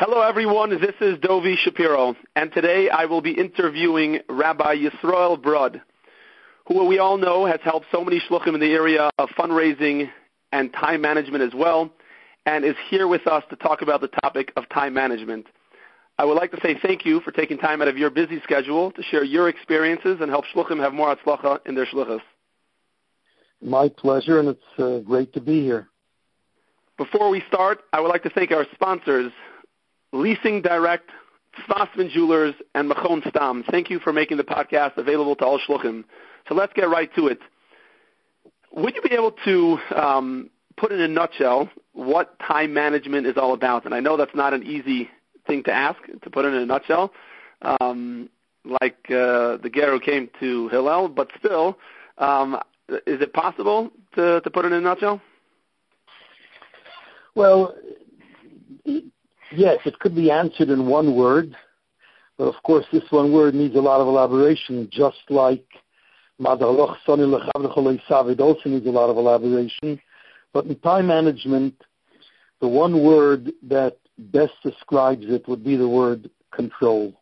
Hello, 0.00 0.20
everyone. 0.20 0.70
This 0.70 0.94
is 1.00 1.18
Dovi 1.18 1.56
Shapiro, 1.56 2.14
and 2.36 2.52
today 2.52 2.88
I 2.88 3.06
will 3.06 3.20
be 3.20 3.32
interviewing 3.32 4.20
Rabbi 4.28 4.76
Yisroel 4.76 5.42
Brod, 5.42 5.82
who 6.68 6.84
we 6.84 7.00
all 7.00 7.16
know 7.18 7.46
has 7.46 7.58
helped 7.64 7.86
so 7.90 8.04
many 8.04 8.20
shluchim 8.20 8.54
in 8.54 8.60
the 8.60 8.72
area 8.74 9.10
of 9.18 9.28
fundraising 9.30 10.08
and 10.52 10.72
time 10.72 11.00
management 11.00 11.42
as 11.42 11.52
well, 11.52 11.90
and 12.46 12.64
is 12.64 12.76
here 12.88 13.08
with 13.08 13.26
us 13.26 13.42
to 13.50 13.56
talk 13.56 13.82
about 13.82 14.00
the 14.00 14.06
topic 14.22 14.52
of 14.54 14.68
time 14.68 14.94
management. 14.94 15.46
I 16.16 16.26
would 16.26 16.36
like 16.36 16.52
to 16.52 16.60
say 16.62 16.78
thank 16.80 17.04
you 17.04 17.18
for 17.22 17.32
taking 17.32 17.58
time 17.58 17.82
out 17.82 17.88
of 17.88 17.98
your 17.98 18.10
busy 18.10 18.40
schedule 18.44 18.92
to 18.92 19.02
share 19.02 19.24
your 19.24 19.48
experiences 19.48 20.18
and 20.20 20.30
help 20.30 20.44
shluchim 20.54 20.78
have 20.78 20.94
more 20.94 21.16
atzlacha 21.16 21.66
in 21.66 21.74
their 21.74 21.86
shluchas. 21.86 22.20
My 23.60 23.88
pleasure, 23.88 24.38
and 24.38 24.50
it's 24.50 24.78
uh, 24.78 25.00
great 25.00 25.32
to 25.32 25.40
be 25.40 25.60
here. 25.60 25.88
Before 26.98 27.30
we 27.30 27.42
start, 27.48 27.80
I 27.92 28.00
would 28.00 28.08
like 28.08 28.22
to 28.22 28.30
thank 28.30 28.52
our 28.52 28.64
sponsors, 28.74 29.32
Leasing 30.12 30.62
Direct, 30.62 31.10
Svassman 31.66 32.10
Jewelers, 32.10 32.54
and 32.74 32.90
Machon 32.90 33.26
Stam. 33.28 33.64
Thank 33.70 33.90
you 33.90 33.98
for 33.98 34.12
making 34.12 34.36
the 34.36 34.44
podcast 34.44 34.96
available 34.96 35.36
to 35.36 35.44
all 35.44 35.58
shluchim. 35.58 36.04
So 36.48 36.54
let's 36.54 36.72
get 36.72 36.88
right 36.88 37.14
to 37.16 37.26
it. 37.26 37.40
Would 38.72 38.94
you 38.94 39.02
be 39.02 39.14
able 39.14 39.32
to 39.44 39.78
um, 39.94 40.50
put 40.76 40.92
in 40.92 41.00
a 41.00 41.08
nutshell 41.08 41.70
what 41.92 42.38
time 42.38 42.72
management 42.72 43.26
is 43.26 43.36
all 43.36 43.52
about? 43.52 43.84
And 43.84 43.94
I 43.94 44.00
know 44.00 44.16
that's 44.16 44.34
not 44.34 44.54
an 44.54 44.62
easy 44.62 45.10
thing 45.46 45.62
to 45.64 45.72
ask, 45.72 45.98
to 46.22 46.30
put 46.30 46.44
in 46.44 46.54
a 46.54 46.64
nutshell, 46.64 47.12
um, 47.62 48.28
like 48.64 48.98
uh, 49.10 49.56
the 49.56 49.70
ger 49.72 49.90
who 49.92 50.00
came 50.00 50.30
to 50.40 50.68
Hillel, 50.68 51.08
but 51.08 51.28
still, 51.38 51.78
um, 52.18 52.60
is 52.88 53.20
it 53.20 53.32
possible 53.32 53.90
to, 54.14 54.40
to 54.40 54.50
put 54.50 54.64
it 54.64 54.68
in 54.68 54.74
a 54.74 54.80
nutshell? 54.80 55.20
Well, 57.34 57.74
yes, 59.56 59.78
it 59.84 59.98
could 59.98 60.14
be 60.14 60.30
answered 60.30 60.68
in 60.68 60.86
one 60.86 61.16
word, 61.16 61.56
but 62.36 62.44
of 62.44 62.62
course 62.62 62.86
this 62.92 63.04
one 63.10 63.32
word 63.32 63.54
needs 63.54 63.74
a 63.74 63.80
lot 63.80 64.00
of 64.00 64.06
elaboration, 64.06 64.88
just 64.90 65.18
like 65.28 65.64
Madaloch 66.40 66.96
it 67.06 68.40
also 68.40 68.68
needs 68.68 68.86
a 68.86 68.90
lot 68.90 69.10
of 69.10 69.16
elaboration. 69.16 70.00
But 70.52 70.66
in 70.66 70.76
time 70.76 71.08
management, 71.08 71.74
the 72.60 72.68
one 72.68 73.04
word 73.04 73.52
that 73.64 73.98
best 74.18 74.54
describes 74.62 75.24
it 75.26 75.46
would 75.48 75.64
be 75.64 75.76
the 75.76 75.88
word 75.88 76.30
control. 76.52 77.12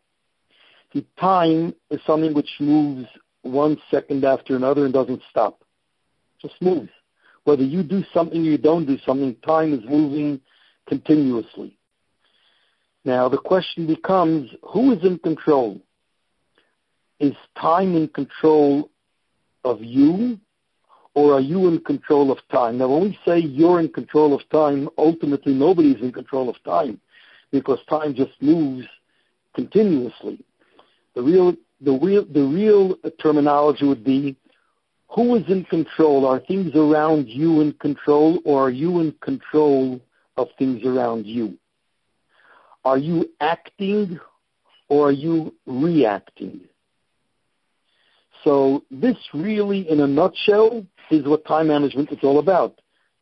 The 0.93 1.05
time 1.19 1.75
is 1.89 1.99
something 2.05 2.33
which 2.33 2.49
moves 2.59 3.07
one 3.41 3.77
second 3.91 4.23
after 4.23 4.55
another 4.55 4.85
and 4.85 4.93
doesn't 4.93 5.21
stop. 5.29 5.61
Just 6.41 6.61
moves. 6.61 6.89
Whether 7.43 7.63
you 7.63 7.83
do 7.83 8.03
something 8.13 8.41
or 8.41 8.49
you 8.49 8.57
don't 8.57 8.85
do 8.85 8.97
something, 9.05 9.35
time 9.45 9.73
is 9.73 9.81
moving 9.87 10.41
continuously. 10.87 11.76
Now 13.07 13.29
the 13.29 13.37
question 13.37 13.87
becomes, 13.87 14.51
who 14.61 14.91
is 14.91 15.01
in 15.05 15.17
control? 15.19 15.79
Is 17.21 17.37
time 17.57 17.95
in 17.95 18.09
control 18.09 18.89
of 19.63 19.81
you 19.81 20.37
or 21.15 21.33
are 21.33 21.39
you 21.39 21.69
in 21.69 21.79
control 21.79 22.33
of 22.33 22.39
time? 22.51 22.79
Now 22.79 22.89
when 22.89 23.03
we 23.03 23.19
say 23.25 23.39
you're 23.39 23.79
in 23.79 23.87
control 23.93 24.33
of 24.35 24.41
time, 24.49 24.89
ultimately 24.97 25.53
nobody 25.53 25.91
is 25.91 26.01
in 26.01 26.11
control 26.11 26.49
of 26.49 26.61
time 26.65 26.99
because 27.49 27.79
time 27.89 28.13
just 28.13 28.33
moves 28.41 28.85
continuously. 29.55 30.43
The 31.15 31.21
real, 31.21 31.53
the 31.79 31.93
real, 31.93 32.25
the 32.25 32.43
real 32.43 32.97
terminology 33.21 33.85
would 33.85 34.03
be 34.03 34.35
who 35.15 35.35
is 35.35 35.45
in 35.47 35.63
control? 35.63 36.25
Are 36.25 36.41
things 36.41 36.75
around 36.75 37.29
you 37.29 37.61
in 37.61 37.71
control 37.71 38.39
or 38.43 38.67
are 38.67 38.69
you 38.69 38.99
in 38.99 39.13
control 39.21 40.01
of 40.35 40.49
things 40.59 40.83
around 40.83 41.25
you? 41.25 41.57
Are 42.87 42.97
you 42.97 43.29
acting 43.41 44.17
or 44.87 45.09
are 45.09 45.11
you 45.11 45.53
reacting? 45.65 46.61
So 48.45 48.85
this 48.89 49.17
really, 49.33 49.89
in 49.89 49.99
a 49.99 50.07
nutshell, 50.07 50.85
is 51.11 51.25
what 51.25 51.45
time 51.45 51.67
management 51.67 52.13
is 52.13 52.19
all 52.23 52.39
about. 52.39 52.79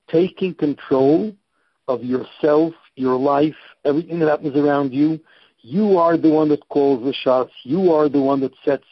Taking 0.08 0.54
control 0.54 1.34
of 1.88 2.04
yourself, 2.04 2.76
your 2.96 3.18
life, 3.18 3.56
everything 3.86 4.20
that 4.20 4.30
happens 4.30 4.56
around 4.56 4.94
you. 4.94 5.20
You 5.62 5.98
are 5.98 6.16
the 6.16 6.30
one 6.30 6.50
that 6.50 6.70
calls 6.70 7.04
the 7.04 7.14
shots. 7.14 7.52
You 7.64 7.92
are 7.92 8.08
the 8.08 8.22
one 8.22 8.42
that 8.42 8.54
sets 8.64 8.86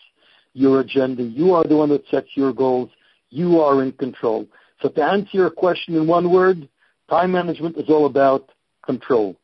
your 0.53 0.79
agenda. 0.79 1.21
You 1.21 1.53
are 1.53 1.63
the 1.63 1.77
one 1.77 1.89
that 1.89 2.07
sets 2.09 2.29
your 2.33 2.51
goals. 2.51 2.89
You 3.29 3.59
are 3.59 3.83
in 3.83 3.91
control. 3.91 4.47
So 4.81 4.89
to 4.89 5.03
answer 5.03 5.37
your 5.37 5.51
question 5.51 5.93
in 5.93 6.07
one 6.07 6.31
word, 6.31 6.67
time 7.11 7.31
management 7.31 7.77
is 7.77 7.89
all 7.89 8.07
about 8.07 8.49
control. 8.83 9.37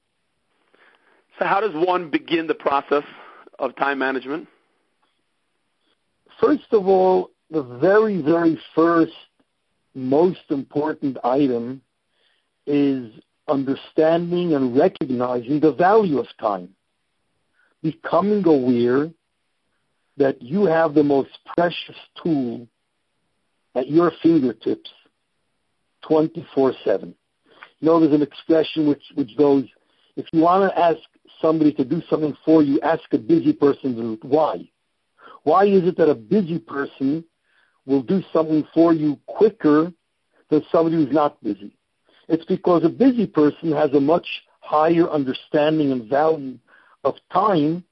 So 1.40 1.46
how 1.46 1.62
does 1.62 1.72
one 1.74 2.10
begin 2.10 2.48
the 2.48 2.54
process 2.54 3.04
of 3.58 3.76
time 3.78 4.00
management? 4.00 4.48
First 6.42 6.68
of 6.72 6.86
all, 6.88 7.32
the 7.50 7.64
very, 7.64 8.22
very 8.22 8.60
first 8.76 9.14
most 9.96 10.42
important 10.50 11.18
item 11.24 11.82
is 12.68 13.12
understanding 13.48 14.54
and 14.54 14.78
recognizing 14.78 15.62
the 15.62 15.72
value 15.72 16.20
of 16.20 16.28
time. 16.40 16.70
Becoming 17.82 18.46
aware 18.46 19.10
that 20.18 20.42
you 20.42 20.66
have 20.66 20.94
the 20.94 21.04
most 21.04 21.30
precious 21.56 21.96
tool 22.22 22.68
at 23.76 23.90
your 23.90 24.12
fingertips 24.22 24.92
24 26.02 26.74
7. 26.84 27.16
You 27.80 27.86
know, 27.86 28.00
there's 28.02 28.14
an 28.14 28.22
expression 28.22 28.88
which, 28.88 29.04
which 29.16 29.38
goes, 29.38 29.64
if 30.18 30.26
you 30.34 30.42
want 30.42 30.70
to 30.70 30.78
ask 30.78 31.00
somebody 31.42 31.74
to 31.74 31.86
do 31.86 32.02
something 32.10 32.36
for 32.46 32.62
you, 32.64 32.80
ask 32.82 33.02
a 33.14 33.18
busy 33.18 33.54
person. 33.54 34.18
Why? 34.22 34.70
Why 35.44 35.66
is 35.66 35.88
it 35.88 35.98
that 35.98 36.10
a 36.10 36.16
busy 36.16 36.60
person 36.60 37.24
will 37.86 38.02
do 38.04 38.22
something 38.34 38.68
for 38.74 38.94
you 38.94 39.18
quicker 39.26 39.92
than 40.50 40.64
somebody 40.72 40.98
who's 40.98 41.14
not 41.14 41.42
busy? 41.44 41.76
It's 42.28 42.46
because 42.46 42.84
a 42.84 42.90
busy 42.90 43.26
person 43.26 43.72
has 43.72 43.92
a 43.94 44.00
much 44.00 44.28
higher 44.60 45.10
understanding 45.10 45.92
and 45.92 46.08
value 46.10 46.60
of 47.04 47.16
time 47.34 47.84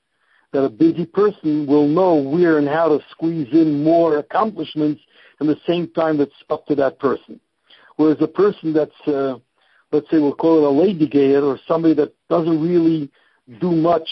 that 0.53 0.63
a 0.63 0.69
busy 0.69 1.05
person 1.05 1.65
will 1.65 1.87
know 1.87 2.15
where 2.15 2.57
and 2.57 2.67
how 2.67 2.87
to 2.89 2.99
squeeze 3.11 3.47
in 3.51 3.83
more 3.83 4.17
accomplishments 4.17 5.01
in 5.41 5.47
the 5.47 5.59
same 5.67 5.87
time 5.91 6.17
that's 6.17 6.31
up 6.49 6.65
to 6.67 6.75
that 6.75 6.99
person. 6.99 7.39
Whereas 7.95 8.17
a 8.21 8.27
person 8.27 8.73
that's, 8.73 9.07
uh, 9.07 9.37
let's 9.91 10.09
say 10.09 10.19
we'll 10.19 10.35
call 10.35 10.59
it 10.59 10.67
a 10.67 10.69
lady 10.69 11.07
gayer 11.07 11.43
or 11.43 11.59
somebody 11.67 11.93
that 11.95 12.13
doesn't 12.29 12.61
really 12.61 13.11
do 13.59 13.71
much, 13.71 14.07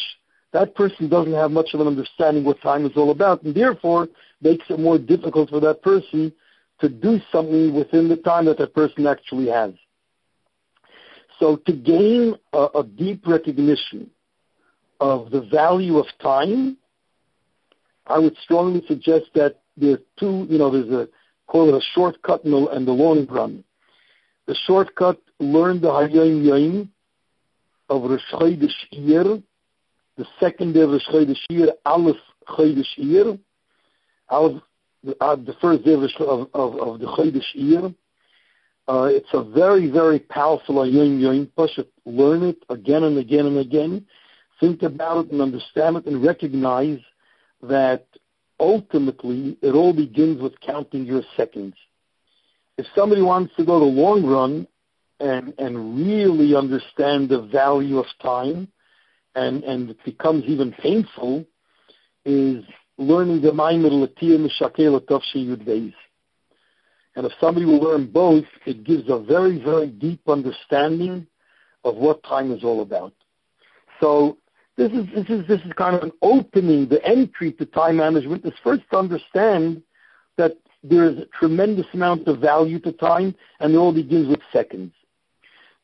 that 0.54 0.76
person 0.76 1.10
doesn't 1.10 1.34
have 1.34 1.52
much 1.52 1.74
of 1.74 1.82
an 1.82 1.88
understanding 1.88 2.44
what 2.44 2.62
time 2.62 2.86
is 2.86 2.94
all 2.96 3.12
about 3.12 3.44
and 3.44 3.54
therefore 3.54 4.08
makes 4.42 4.66
it 4.70 4.80
more 4.80 4.98
difficult 4.98 5.50
for 5.50 5.60
that 5.60 5.82
person 5.82 6.32
to 6.80 6.90
do 6.90 7.20
something 7.32 7.74
within 7.74 8.08
the 8.10 8.18
time 8.18 8.46
that 8.46 8.58
that 8.58 8.74
person 8.74 9.08
actually 9.08 9.48
has. 9.48 9.74
So 11.40 11.58
to 11.66 11.74
gain 11.74 12.36
a, 12.54 12.68
a 12.76 12.84
deep 12.84 13.28
recognition 13.28 14.10
of 15.00 15.32
the 15.32 15.42
value 15.42 15.98
of 15.98 16.06
time, 16.22 16.78
I 18.08 18.20
would 18.20 18.38
strongly 18.38 18.84
suggest 18.88 19.26
that 19.36 19.62
there's 19.76 20.00
two, 20.20 20.48
you 20.50 20.58
know, 20.58 20.72
there's 20.72 20.92
a, 20.92 21.10
call 21.48 21.70
it 21.70 21.78
a 21.78 21.86
shortcut 21.94 22.44
and 22.46 22.88
the, 22.88 22.92
long 22.92 23.26
run. 23.26 23.64
The 24.48 24.56
shortcut, 24.66 25.20
learn 25.40 25.82
the 25.82 25.90
Hayom 25.90 26.46
Yom 26.46 26.92
of 27.90 28.04
Rosh 28.04 28.22
Chodesh 28.32 28.74
Iyar, 28.94 29.44
the 30.18 30.26
second 30.40 30.74
day 30.74 30.82
of 30.82 30.92
Rosh 30.92 31.08
Chodesh 31.08 31.38
Iyar, 31.52 31.70
Aleph 31.86 32.18
Chodesh 32.48 32.98
Iyar, 33.00 33.40
Aleph, 34.30 34.62
uh, 35.22 35.36
the 35.36 35.56
first 35.62 35.84
day 35.84 35.94
of, 35.94 36.04
of, 36.54 36.80
of, 36.80 37.00
the 37.00 37.06
Chodesh 37.06 37.56
Iyar, 37.58 37.96
uh, 38.88 39.10
it's 39.12 39.30
a 39.34 39.44
very, 39.44 39.90
very 39.90 40.20
powerful 40.20 40.76
Hayom 40.76 41.20
Yom. 41.20 41.52
Push 41.56 41.80
it, 41.80 41.92
learn 42.06 42.44
it 42.44 42.58
again 42.70 43.04
and 43.04 43.18
again 43.18 43.48
and 43.48 43.58
again. 43.58 44.06
Think 44.60 44.84
about 44.84 45.26
it 45.26 45.32
and 45.32 45.42
understand 45.42 45.98
it 45.98 46.06
and 46.06 46.24
recognize 46.24 47.00
that 47.64 48.06
ultimately 48.60 49.58
it 49.62 49.74
all 49.74 49.92
begins 49.92 50.40
with 50.42 50.60
counting 50.62 51.06
your 51.06 51.24
seconds. 51.36 51.74
If 52.78 52.86
somebody 52.96 53.22
wants 53.22 53.56
to 53.58 53.66
go 53.66 53.80
the 53.80 53.86
long 53.86 54.26
run 54.26 54.68
and, 55.26 55.54
and 55.58 55.98
really 55.98 56.56
understand 56.56 57.30
the 57.30 57.42
value 57.42 57.98
of 57.98 58.06
time 58.22 58.68
and, 59.34 59.64
and 59.64 59.90
it 59.90 59.98
becomes 60.06 60.44
even 60.46 60.72
painful 60.72 61.44
is 62.26 62.64
learning 62.98 63.42
the 63.42 63.52
Maimer 63.52 63.92
Latia 63.92 64.38
Mishakela 64.38 65.02
Tafshi 65.02 65.48
Yud. 65.48 65.94
And 67.16 67.26
if 67.26 67.32
somebody 67.40 67.66
will 67.66 67.80
learn 67.80 68.12
both, 68.12 68.46
it 68.66 68.84
gives 68.84 69.10
a 69.10 69.20
very, 69.20 69.62
very 69.62 69.88
deep 69.88 70.22
understanding 70.28 71.26
of 71.84 71.96
what 71.96 72.24
time 72.24 72.52
is 72.52 72.64
all 72.64 72.82
about. 72.82 73.14
So 74.00 74.38
this 74.78 74.92
is 74.92 75.06
this 75.16 75.30
is 75.30 75.48
this 75.48 75.62
is 75.62 75.72
kind 75.78 75.96
of 75.96 76.04
an 76.04 76.12
opening. 76.22 76.88
The 76.88 77.04
entry 77.06 77.54
to 77.54 77.66
time 77.66 77.98
management 77.98 78.46
is 78.46 78.54
first 78.64 78.84
to 78.92 78.98
understand 78.98 79.82
that 80.38 80.58
there 80.84 81.06
is 81.06 81.18
a 81.18 81.26
tremendous 81.28 81.86
amount 81.94 82.28
of 82.28 82.40
value 82.40 82.80
to 82.80 82.92
time, 82.92 83.34
and 83.60 83.74
it 83.74 83.78
all 83.78 83.94
begins 83.94 84.28
with 84.28 84.42
seconds. 84.52 84.92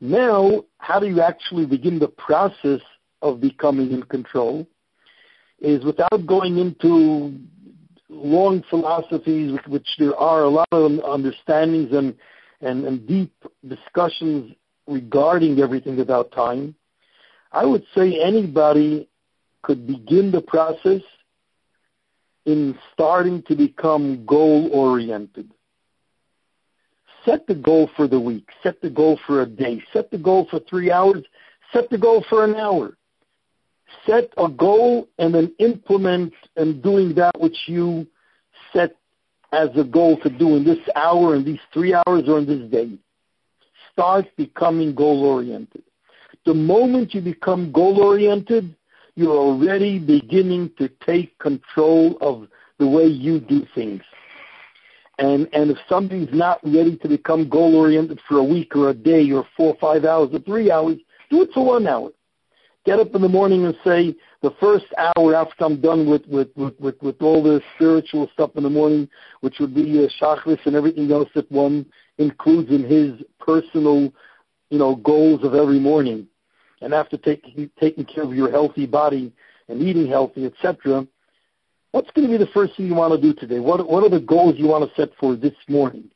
Now, 0.01 0.65
how 0.79 0.99
do 0.99 1.05
you 1.05 1.21
actually 1.21 1.67
begin 1.67 1.99
the 1.99 2.07
process 2.07 2.81
of 3.21 3.39
becoming 3.39 3.91
in 3.91 4.01
control 4.01 4.67
is 5.59 5.85
without 5.85 6.25
going 6.25 6.57
into 6.57 7.39
long 8.09 8.63
philosophies, 8.67 9.59
which 9.67 9.87
there 9.99 10.15
are 10.15 10.41
a 10.41 10.49
lot 10.49 10.67
of 10.71 10.99
understandings 11.05 11.93
and, 11.93 12.15
and, 12.61 12.85
and 12.85 13.07
deep 13.07 13.31
discussions 13.67 14.55
regarding 14.87 15.59
everything 15.59 15.99
about 15.99 16.31
time, 16.31 16.73
I 17.51 17.65
would 17.65 17.83
say 17.95 18.19
anybody 18.19 19.07
could 19.61 19.85
begin 19.85 20.31
the 20.31 20.41
process 20.41 21.01
in 22.45 22.75
starting 22.91 23.43
to 23.43 23.55
become 23.55 24.25
goal 24.25 24.69
oriented. 24.73 25.51
Set 27.25 27.45
the 27.47 27.55
goal 27.55 27.89
for 27.95 28.07
the 28.07 28.19
week, 28.19 28.47
set 28.63 28.81
the 28.81 28.89
goal 28.89 29.19
for 29.27 29.41
a 29.41 29.45
day, 29.45 29.83
set 29.93 30.09
the 30.09 30.17
goal 30.17 30.47
for 30.49 30.59
three 30.61 30.91
hours, 30.91 31.23
set 31.71 31.89
the 31.89 31.97
goal 31.97 32.25
for 32.29 32.43
an 32.43 32.55
hour. 32.55 32.97
Set 34.07 34.33
a 34.37 34.47
goal 34.47 35.07
and 35.19 35.35
then 35.35 35.53
implement 35.59 36.33
and 36.55 36.81
doing 36.81 37.13
that 37.15 37.39
which 37.39 37.57
you 37.67 38.07
set 38.73 38.95
as 39.51 39.69
a 39.75 39.83
goal 39.83 40.17
to 40.21 40.29
do 40.29 40.55
in 40.55 40.63
this 40.63 40.79
hour, 40.95 41.35
in 41.35 41.43
these 41.43 41.59
three 41.73 41.93
hours, 41.93 42.23
or 42.27 42.39
in 42.39 42.45
this 42.45 42.71
day. 42.71 42.97
Start 43.91 44.25
becoming 44.37 44.95
goal 44.95 45.25
oriented. 45.25 45.83
The 46.45 46.53
moment 46.53 47.13
you 47.13 47.21
become 47.21 47.71
goal 47.71 48.01
oriented, 48.01 48.75
you're 49.15 49.37
already 49.37 49.99
beginning 49.99 50.71
to 50.77 50.89
take 51.05 51.37
control 51.37 52.17
of 52.21 52.47
the 52.79 52.87
way 52.87 53.05
you 53.05 53.39
do 53.39 53.65
things. 53.75 54.01
And 55.21 55.47
and 55.53 55.69
if 55.69 55.77
somebody's 55.87 56.33
not 56.33 56.59
ready 56.63 56.97
to 56.97 57.07
become 57.07 57.47
goal 57.47 57.75
oriented 57.75 58.19
for 58.27 58.39
a 58.39 58.43
week 58.43 58.75
or 58.75 58.89
a 58.89 58.93
day 58.93 59.31
or 59.31 59.47
four 59.55 59.75
or 59.75 59.77
five 59.79 60.03
hours 60.03 60.29
or 60.33 60.39
three 60.39 60.71
hours, 60.71 60.97
do 61.29 61.43
it 61.43 61.49
for 61.53 61.63
one 61.63 61.85
hour. 61.85 62.09
Get 62.85 62.99
up 62.99 63.13
in 63.13 63.21
the 63.21 63.29
morning 63.29 63.65
and 63.65 63.75
say, 63.85 64.15
the 64.41 64.49
first 64.59 64.85
hour 64.97 65.35
after 65.35 65.63
I'm 65.63 65.79
done 65.79 66.09
with 66.09 66.25
with 66.27 66.49
with 66.55 66.73
with, 66.79 66.99
with 67.03 67.21
all 67.21 67.43
the 67.43 67.61
spiritual 67.75 68.31
stuff 68.33 68.49
in 68.55 68.63
the 68.63 68.69
morning, 68.71 69.07
which 69.41 69.59
would 69.59 69.75
be 69.75 70.03
uh, 70.03 70.09
shachris 70.19 70.65
and 70.65 70.75
everything 70.75 71.11
else 71.11 71.29
that 71.35 71.51
one 71.51 71.85
includes 72.17 72.71
in 72.71 72.83
his 72.83 73.21
personal, 73.39 74.11
you 74.71 74.79
know, 74.79 74.95
goals 74.95 75.43
of 75.43 75.53
every 75.53 75.79
morning 75.79 76.27
and 76.81 76.95
after 76.95 77.15
taking 77.17 77.69
taking 77.79 78.05
care 78.05 78.23
of 78.23 78.33
your 78.33 78.49
healthy 78.49 78.87
body 78.87 79.31
and 79.67 79.83
eating 79.83 80.07
healthy, 80.07 80.47
etc., 80.47 81.05
what's 81.91 82.09
going 82.11 82.27
to 82.27 82.37
be 82.37 82.43
the 82.43 82.51
first 82.51 82.75
thing 82.75 82.87
you 82.87 82.95
want 82.95 83.13
to 83.13 83.21
do 83.21 83.37
today? 83.37 83.59
What 83.59 83.87
what 83.89 84.03
are 84.03 84.09
the 84.09 84.19
goals 84.19 84.55
you 84.57 84.67
want 84.67 84.89
to 84.89 84.95
set 84.95 85.09
for 85.19 85.35
this 85.35 85.53
morning? 85.67 86.09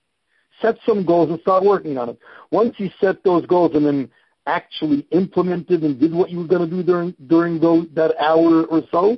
Set 0.61 0.77
some 0.85 1.05
goals 1.05 1.29
and 1.29 1.39
start 1.41 1.63
working 1.63 1.97
on 1.97 2.09
it. 2.09 2.19
Once 2.51 2.75
you 2.77 2.89
set 3.01 3.23
those 3.23 3.45
goals 3.45 3.75
and 3.75 3.85
then 3.85 4.09
actually 4.47 5.05
implemented 5.11 5.83
and 5.83 5.99
did 5.99 6.13
what 6.13 6.29
you 6.29 6.39
were 6.39 6.47
going 6.47 6.69
to 6.69 6.75
do 6.75 6.83
during 6.83 7.15
during 7.27 7.59
those, 7.59 7.87
that 7.93 8.15
hour 8.19 8.63
or 8.65 8.81
so, 8.91 9.17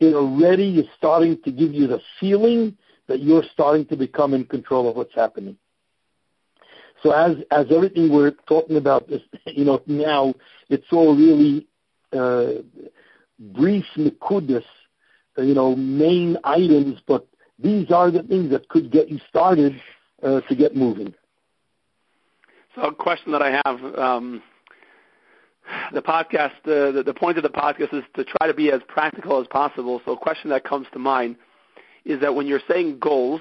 it 0.00 0.14
already 0.14 0.78
is 0.78 0.86
starting 0.96 1.38
to 1.44 1.50
give 1.50 1.72
you 1.72 1.86
the 1.86 2.00
feeling 2.20 2.76
that 3.06 3.20
you're 3.20 3.44
starting 3.52 3.84
to 3.86 3.96
become 3.96 4.34
in 4.34 4.44
control 4.44 4.88
of 4.88 4.96
what's 4.96 5.14
happening. 5.14 5.56
So 7.02 7.10
as 7.10 7.36
as 7.50 7.66
everything 7.70 8.12
we're 8.12 8.32
talking 8.48 8.76
about 8.76 9.08
this, 9.08 9.22
you 9.46 9.64
know, 9.64 9.82
now 9.86 10.34
it's 10.68 10.86
all 10.92 11.16
really 11.16 11.66
uh, 12.12 12.62
brief 13.38 13.84
nikudis, 13.96 14.64
you 15.36 15.54
know, 15.54 15.74
main 15.76 16.36
items, 16.44 17.00
but 17.06 17.26
these 17.58 17.90
are 17.90 18.10
the 18.10 18.22
things 18.22 18.50
that 18.50 18.68
could 18.68 18.90
get 18.90 19.08
you 19.08 19.18
started 19.28 19.80
uh, 20.22 20.40
to 20.42 20.54
get 20.54 20.74
moving. 20.76 21.14
So 22.74 22.82
a 22.82 22.94
question 22.94 23.32
that 23.32 23.42
I 23.42 23.60
have, 23.64 23.98
um, 23.98 24.42
the 25.92 26.02
podcast, 26.02 26.56
uh, 26.64 26.92
the, 26.92 27.02
the 27.04 27.14
point 27.14 27.36
of 27.36 27.42
the 27.42 27.50
podcast 27.50 27.94
is 27.94 28.04
to 28.14 28.24
try 28.24 28.46
to 28.46 28.54
be 28.54 28.70
as 28.70 28.80
practical 28.88 29.40
as 29.40 29.46
possible. 29.46 30.00
So 30.04 30.12
a 30.12 30.16
question 30.16 30.50
that 30.50 30.64
comes 30.64 30.86
to 30.92 30.98
mind 30.98 31.36
is 32.04 32.20
that 32.20 32.34
when 32.34 32.46
you're 32.46 32.60
saying 32.68 32.98
goals, 32.98 33.40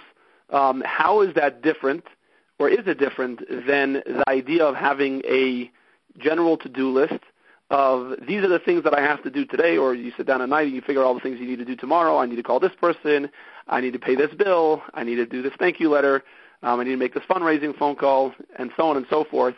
um, 0.50 0.84
how 0.86 1.22
is 1.22 1.34
that 1.36 1.62
different– 1.62 2.06
or 2.60 2.70
is 2.70 2.86
it 2.86 3.00
different 3.00 3.42
than 3.68 3.94
the 4.06 4.24
idea 4.28 4.64
of 4.64 4.76
having 4.76 5.22
a 5.28 5.72
general 6.18 6.56
to-do 6.58 6.92
list 6.92 7.20
of 7.74 8.20
these 8.28 8.44
are 8.44 8.48
the 8.48 8.60
things 8.60 8.84
that 8.84 8.94
I 8.94 9.02
have 9.02 9.24
to 9.24 9.32
do 9.32 9.46
today, 9.46 9.78
or 9.78 9.96
you 9.96 10.12
sit 10.16 10.28
down 10.28 10.44
at 10.44 10.50
night 10.50 10.68
and 10.68 10.76
you 10.76 10.82
figure 10.82 11.02
out 11.02 11.08
all 11.08 11.14
the 11.16 11.20
things 11.20 11.40
you 11.40 11.48
need 11.48 11.58
to 11.58 11.66
do 11.66 11.76
tomorrow. 11.76 12.20
I 12.20 12.28
need 12.28 12.36
to 12.36 12.44
call 12.44 12.60
this 12.60 12.72
person. 12.80 13.30
I 13.68 13.82
need 13.82 13.94
to 13.94 14.00
pay 14.00 14.16
this 14.16 14.32
bill. 14.36 14.84
I 14.94 15.04
need 15.04 15.16
to 15.16 15.26
do 15.26 15.42
this 15.42 15.54
thank 15.58 15.80
you 15.80 15.90
letter. 15.90 16.24
Um, 16.62 16.80
I 16.80 16.84
need 16.84 16.92
to 16.92 16.98
make 16.98 17.16
this 17.16 17.24
fundraising 17.28 17.76
phone 17.78 17.96
call, 17.96 18.32
and 18.60 18.72
so 18.78 18.84
on 18.84 18.96
and 18.96 19.08
so 19.10 19.24
forth. 19.24 19.56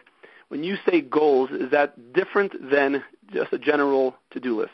When 0.48 0.64
you 0.64 0.78
say 0.90 1.02
goals, 1.02 1.50
is 1.52 1.70
that 1.72 2.14
different 2.14 2.54
than 2.72 3.04
just 3.34 3.52
a 3.52 3.60
general 3.60 4.16
to-do 4.32 4.62
list? 4.62 4.72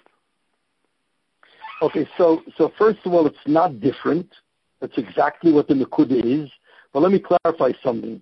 Okay, 1.81 2.07
so 2.17 2.43
so 2.57 2.71
first 2.77 2.99
of 3.05 3.13
all, 3.13 3.25
it's 3.25 3.37
not 3.47 3.79
different. 3.79 4.29
That's 4.81 4.97
exactly 4.97 5.51
what 5.51 5.67
the 5.67 5.73
Nakuda 5.73 6.23
is. 6.23 6.51
But 6.93 7.01
let 7.01 7.11
me 7.11 7.19
clarify 7.19 7.71
something. 7.83 8.21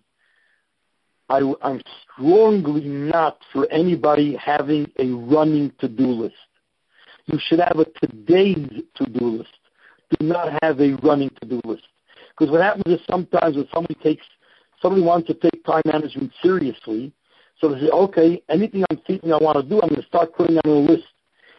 I, 1.29 1.39
am 1.63 1.81
strongly 2.13 2.85
not 2.85 3.37
for 3.53 3.71
anybody 3.71 4.35
having 4.35 4.91
a 4.97 5.07
running 5.07 5.71
to-do 5.79 6.07
list. 6.07 6.35
You 7.27 7.39
should 7.39 7.59
have 7.59 7.77
a 7.77 7.85
today's 8.05 8.83
to-do 8.95 9.25
list. 9.25 9.49
Do 10.17 10.25
not 10.25 10.57
have 10.63 10.81
a 10.81 10.93
running 11.03 11.29
to-do 11.41 11.61
list. 11.63 11.83
Because 12.31 12.51
what 12.51 12.61
happens 12.61 12.95
is 12.95 12.99
sometimes 13.09 13.55
when 13.55 13.67
somebody 13.73 13.95
takes, 13.95 14.25
somebody 14.81 15.03
wants 15.03 15.27
to 15.27 15.35
take 15.35 15.63
time 15.65 15.83
management 15.85 16.31
seriously, 16.41 17.13
so 17.59 17.73
they 17.73 17.81
say, 17.81 17.89
okay, 17.89 18.41
anything 18.49 18.83
I'm 18.89 19.01
thinking 19.05 19.31
I 19.31 19.37
want 19.37 19.57
to 19.57 19.63
do, 19.63 19.81
I'm 19.81 19.89
going 19.89 20.01
to 20.01 20.07
start 20.07 20.33
putting 20.33 20.57
on 20.57 20.71
a 20.71 20.91
list. 20.91 21.03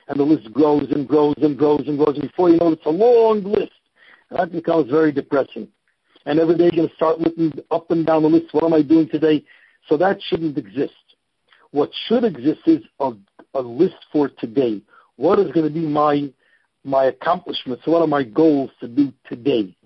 And 0.08 0.19
the 0.19 0.25
list 0.25 0.52
grows 0.52 0.90
and 0.90 1.06
grows 1.06 1.37
and 1.40 1.56
grows 1.56 1.84
and 1.87 1.96
grows. 1.96 2.17
And 2.17 2.28
before 2.28 2.50
you 2.50 2.56
know 2.56 2.69
it, 2.69 2.72
it's 2.78 2.87
a 2.87 2.90
long 2.90 3.44
list. 3.44 3.70
And 4.31 4.40
that 4.40 4.50
becomes 4.50 4.90
very 4.90 5.12
depressing 5.12 5.69
and 6.26 6.38
every 6.38 6.56
day 6.56 6.64
you're 6.64 6.70
going 6.72 6.88
to 6.88 6.94
start 6.94 7.20
looking 7.20 7.52
up 7.70 7.90
and 7.90 8.05
down 8.05 8.22
the 8.22 8.28
list. 8.28 8.52
What 8.52 8.64
am 8.64 8.75
I 8.75 8.82
doing 8.82 9.08
today? 9.08 9.44
So 9.88 9.97
that 9.97 10.19
shouldn't 10.23 10.59
exist. 10.59 10.93
What 11.73 11.91
should 12.06 12.25
exist 12.25 12.61
is 12.67 12.82
a, 12.99 13.12
a 13.55 13.61
list 13.61 13.97
for 14.12 14.29
today. 14.29 14.82
What 15.17 15.38
is 15.38 15.53
going 15.53 15.67
to 15.67 15.73
be 15.73 15.87
my 15.87 16.32
my 16.82 17.05
accomplishments? 17.05 17.87
What 17.87 18.00
are 18.00 18.06
my 18.06 18.25
goals 18.25 18.71
to 18.81 18.88
do 18.88 19.12
today? 19.29 19.77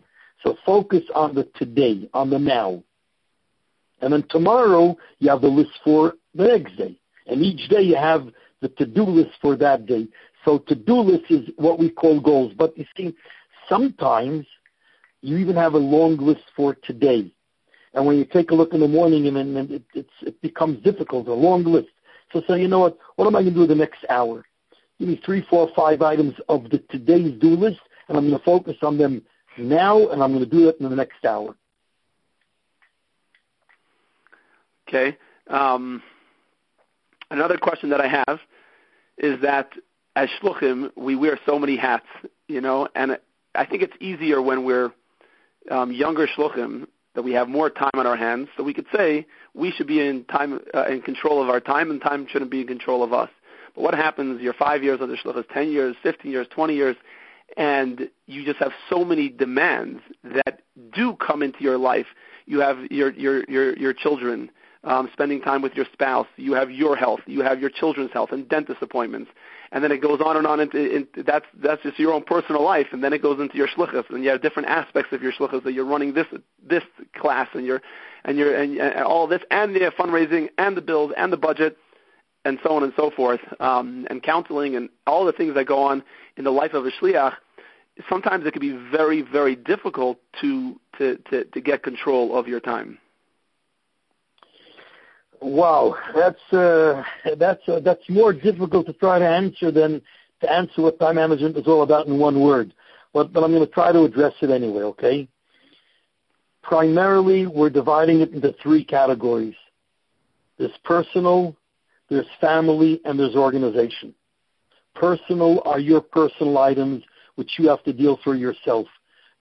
So 0.43 0.57
focus 0.65 1.03
on 1.15 1.35
the 1.35 1.45
today, 1.57 2.09
on 2.15 2.31
the 2.31 2.39
now. 2.39 2.83
And 4.01 4.13
then 4.13 4.25
tomorrow 4.29 4.97
you 5.19 5.31
have 5.31 5.41
the 5.41 5.49
list 5.49 5.71
for 5.83 6.15
the 6.35 6.45
next 6.45 6.77
day. 6.77 6.97
And 7.27 7.43
each 7.43 7.69
day 7.69 7.81
you 7.81 7.97
have 7.97 8.29
the 8.61 8.69
to-do 8.69 9.05
list 9.05 9.31
for 9.41 9.57
that 9.57 9.87
day. 9.87 10.07
So 10.45 10.59
to-do 10.59 10.97
list 10.97 11.31
is 11.31 11.49
what 11.57 11.79
we 11.79 11.91
call 11.91 12.21
goals. 12.21 12.53
But 12.57 12.77
you 12.77 12.85
see, 12.97 13.15
sometimes 13.69 14.47
you 15.23 15.39
even 15.39 15.57
have 15.57 15.73
a 15.73 15.79
long 15.79 16.19
list 16.19 16.45
for 16.55 16.75
today. 16.75 17.33
And 17.95 18.05
when 18.05 18.17
you 18.17 18.25
take 18.25 18.51
a 18.51 18.55
look 18.55 18.75
in 18.75 18.81
the 18.81 18.89
morning, 18.89 19.27
and 19.27 19.37
then 19.37 19.57
it, 19.71 19.83
it's, 19.95 20.11
it 20.23 20.41
becomes 20.43 20.83
difficult, 20.83 21.29
a 21.29 21.33
long 21.33 21.65
list. 21.65 21.89
So 22.33 22.43
say, 22.49 22.61
you 22.61 22.69
know 22.69 22.81
what? 22.81 22.99
What 23.17 23.27
am 23.27 23.37
I 23.37 23.43
going 23.43 23.55
to 23.55 23.61
do 23.61 23.67
the 23.67 23.75
next 23.75 24.05
hour? 24.11 24.45
Give 24.99 25.09
me 25.09 25.21
three, 25.25 25.45
four, 25.49 25.71
five 25.77 26.03
items 26.03 26.35
of 26.49 26.65
the 26.71 26.79
today's 26.91 27.39
do 27.41 27.51
list, 27.51 27.81
and 28.09 28.19
I'm 28.19 28.29
going 28.29 28.39
to 28.39 28.45
focus 28.45 28.77
on 28.83 28.99
them 28.99 29.23
now, 29.57 30.09
and 30.09 30.23
I'm 30.23 30.33
going 30.33 30.45
to 30.45 30.51
do 30.51 30.69
it 30.69 30.77
in 30.81 30.89
the 30.89 30.97
next 30.97 31.25
hour. 31.25 31.55
Okay. 34.89 35.17
Um, 35.49 36.03
another 37.31 37.59
question 37.59 37.91
that 37.91 38.01
I 38.01 38.09
have 38.09 38.41
is 39.19 39.41
that 39.43 39.73
as 40.17 40.29
shluchim, 40.41 40.91
we 40.97 41.17
wear 41.17 41.39
so 41.47 41.59
many 41.59 41.77
hats, 41.77 42.07
you 42.49 42.61
know, 42.61 42.89
and 42.95 43.19
I 43.55 43.65
think 43.65 43.83
it's 43.83 43.95
easier 44.01 44.43
when 44.43 44.65
we're 44.65 44.93
um, 45.71 45.93
younger 45.93 46.27
shluchim 46.27 46.87
that 47.15 47.23
we 47.23 47.33
have 47.33 47.49
more 47.49 47.71
time 47.71 47.91
on 47.95 48.07
our 48.07 48.17
hands, 48.17 48.49
so 48.57 48.63
we 48.63 48.75
could 48.75 48.87
say 48.95 49.27
we 49.55 49.71
should 49.71 49.87
be 49.87 50.01
in 50.07 50.25
time 50.25 50.61
uh, 50.75 50.87
in 50.87 51.01
control 51.01 51.43
of 51.43 51.49
our 51.49 51.61
time, 51.61 51.91
and 51.91 52.01
time 52.01 52.27
shouldn't 52.29 52.51
be 52.51 52.61
in 52.61 52.67
control 52.67 53.03
of 53.03 53.13
us. 53.13 53.31
But 53.75 53.83
what 53.83 53.95
happens? 53.95 54.41
You're 54.41 54.55
five 54.55 54.83
years 54.83 55.01
on 55.01 55.09
the 55.09 55.17
shluchas, 55.17 55.49
ten 55.53 55.71
years, 55.71 55.97
fifteen 56.03 56.33
years, 56.33 56.47
twenty 56.51 56.75
years, 56.75 56.97
and 57.57 58.09
you 58.27 58.45
just 58.45 58.59
have 58.59 58.73
so 58.91 59.05
many 59.05 59.29
demands 59.29 60.01
that 60.23 60.61
do 60.93 61.15
come 61.15 61.43
into 61.43 61.63
your 61.63 61.79
life. 61.79 62.07
You 62.47 62.61
have 62.61 62.79
your 62.91 63.13
your 63.13 63.45
your 63.45 63.77
your 63.77 63.93
children 63.93 64.51
um, 64.85 65.09
spending 65.13 65.41
time 65.41 65.63
with 65.63 65.75
your 65.75 65.87
spouse. 65.93 66.27
You 66.37 66.53
have 66.55 66.71
your 66.71 66.97
health. 66.97 67.21
You 67.27 67.43
have 67.43 67.61
your 67.61 67.71
children's 67.71 68.13
health 68.13 68.31
and 68.33 68.49
dentist 68.49 68.83
appointments. 68.83 69.31
And 69.75 69.83
then 69.83 69.91
it 69.91 70.01
goes 70.01 70.21
on 70.25 70.37
and 70.37 70.47
on. 70.47 70.61
Into, 70.61 70.97
into, 70.97 71.25
that's 71.25 71.47
that's 71.61 71.83
just 71.83 71.99
your 71.99 72.13
own 72.13 72.23
personal 72.23 72.63
life. 72.63 72.87
And 72.93 73.03
then 73.03 73.13
it 73.13 73.21
goes 73.21 73.41
into 73.41 73.57
your 73.57 73.67
shluchas, 73.67 74.09
and 74.09 74.23
you 74.23 74.31
have 74.31 74.41
different 74.41 74.69
aspects 74.69 75.13
of 75.13 75.21
your 75.21 75.33
shluchas 75.33 75.65
that 75.65 75.73
you're 75.73 75.85
running 75.85 76.15
this 76.15 76.29
this 76.67 76.85
class, 77.17 77.49
and 77.55 77.67
you're 77.67 77.83
and 78.25 78.39
you're 78.39 78.55
and, 78.55 78.79
and 78.79 79.05
all 79.05 79.27
this, 79.27 79.43
and 79.51 79.75
the 79.75 79.93
fundraising, 79.99 80.49
and 80.59 80.77
the 80.77 80.81
bills, 80.81 81.13
and 81.17 81.33
the 81.33 81.37
budget, 81.37 81.77
and 82.45 82.61
so 82.63 82.77
on 82.77 82.85
and 82.85 82.93
so 82.97 83.11
forth, 83.11 83.41
um, 83.59 84.07
and 84.11 84.23
counseling, 84.23 84.77
and 84.77 84.89
all 85.09 85.25
the 85.25 85.33
things 85.33 85.55
that 85.57 85.67
go 85.67 85.83
on 85.83 86.05
in 86.37 86.45
the 86.45 86.53
life 86.53 86.73
of 86.73 86.87
a 86.87 86.91
shliach. 86.91 87.35
Sometimes 88.09 88.47
it 88.47 88.53
can 88.53 88.61
be 88.61 88.79
very 88.93 89.23
very 89.23 89.57
difficult 89.57 90.21
to 90.41 90.81
to 90.99 91.17
to, 91.31 91.45
to 91.47 91.61
get 91.61 91.83
control 91.83 92.39
of 92.39 92.47
your 92.47 92.61
time. 92.61 92.97
Wow, 95.47 95.95
that's 96.15 96.41
uh, 96.55 97.03
that's 97.37 97.61
uh, 97.69 97.79
that's 97.81 98.09
more 98.09 98.33
difficult 98.33 98.87
to 98.87 98.95
try 98.95 99.19
to 99.19 99.29
answer 99.29 99.71
than 99.71 100.01
to 100.41 100.51
answer 100.51 100.81
what 100.81 100.99
time 100.99 101.17
management 101.17 101.59
is 101.59 101.67
all 101.67 101.83
about 101.83 102.07
in 102.07 102.19
one 102.19 102.41
word. 102.41 102.73
But, 103.13 103.31
but 103.31 103.45
I'm 103.45 103.53
going 103.53 103.65
to 103.65 103.71
try 103.71 103.93
to 103.93 104.05
address 104.05 104.33
it 104.41 104.49
anyway. 104.49 104.85
Okay. 104.85 105.29
Primarily, 106.63 107.47
we're 107.47 107.69
dividing 107.69 108.23
it 108.23 108.33
into 108.33 108.55
three 108.63 108.83
categories. 108.83 109.55
There's 110.57 110.73
personal, 110.83 111.55
there's 112.09 112.27
family, 112.41 113.03
and 113.05 113.19
there's 113.19 113.37
organization. 113.37 114.15
Personal 114.95 115.61
are 115.67 115.79
your 115.79 116.01
personal 116.01 116.57
items 116.57 117.05
which 117.35 117.59
you 117.59 117.69
have 117.69 117.83
to 117.85 117.93
deal 117.93 118.19
for 118.25 118.35
yourself. 118.35 118.87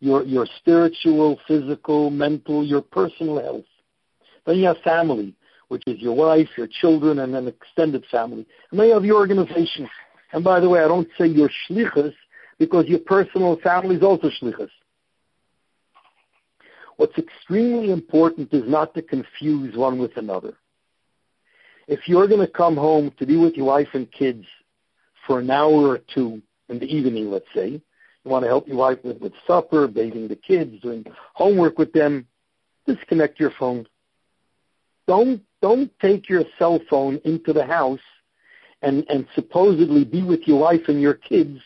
Your, 0.01 0.23
your 0.23 0.47
spiritual, 0.57 1.39
physical, 1.47 2.09
mental, 2.09 2.65
your 2.65 2.81
personal 2.81 3.41
health. 3.41 3.65
Then 4.45 4.57
you 4.57 4.65
have 4.65 4.79
family, 4.83 5.33
which 5.67 5.83
is 5.87 5.99
your 5.99 6.15
wife, 6.15 6.49
your 6.57 6.67
children, 6.67 7.19
and 7.19 7.33
then 7.33 7.47
extended 7.47 8.05
family. 8.11 8.45
And 8.71 8.79
then 8.79 8.87
you 8.87 8.93
have 8.93 9.05
your 9.05 9.17
organization. 9.17 9.89
And 10.33 10.43
by 10.43 10.59
the 10.59 10.69
way, 10.69 10.83
I 10.83 10.87
don't 10.87 11.07
say 11.17 11.27
your 11.27 11.49
shlichus 11.69 12.13
because 12.59 12.85
your 12.87 12.99
personal 12.99 13.57
family 13.61 13.95
is 13.95 14.03
also 14.03 14.29
shlichus. 14.41 14.69
What's 16.97 17.17
extremely 17.17 17.91
important 17.91 18.53
is 18.53 18.63
not 18.67 18.93
to 18.93 19.01
confuse 19.01 19.75
one 19.75 19.99
with 19.99 20.15
another. 20.17 20.53
If 21.87 22.07
you're 22.07 22.27
going 22.27 22.45
to 22.45 22.51
come 22.51 22.75
home 22.75 23.11
to 23.19 23.25
be 23.25 23.35
with 23.35 23.55
your 23.55 23.65
wife 23.65 23.89
and 23.93 24.11
kids 24.11 24.45
for 25.27 25.39
an 25.39 25.49
hour 25.49 25.89
or 25.89 25.99
two 26.13 26.41
in 26.69 26.79
the 26.79 26.85
evening, 26.85 27.29
let's 27.31 27.45
say, 27.53 27.81
you 28.23 28.31
want 28.31 28.43
to 28.43 28.47
help 28.47 28.67
your 28.67 28.77
wife 28.77 28.99
with, 29.03 29.19
with 29.19 29.33
supper, 29.45 29.87
bathing 29.87 30.27
the 30.27 30.35
kids, 30.35 30.79
doing 30.81 31.05
homework 31.33 31.77
with 31.77 31.91
them, 31.91 32.25
disconnect 32.87 33.39
your 33.39 33.51
phone. 33.59 33.85
Don't 35.07 35.41
don't 35.63 35.97
take 36.01 36.27
your 36.27 36.43
cell 36.59 36.77
phone 36.89 37.21
into 37.23 37.53
the 37.53 37.65
house 37.65 38.01
and, 38.81 39.05
and 39.07 39.25
supposedly 39.33 40.03
be 40.03 40.21
with 40.21 40.41
your 40.45 40.59
wife 40.59 40.89
and 40.89 41.01
your 41.01 41.13
kids 41.13 41.57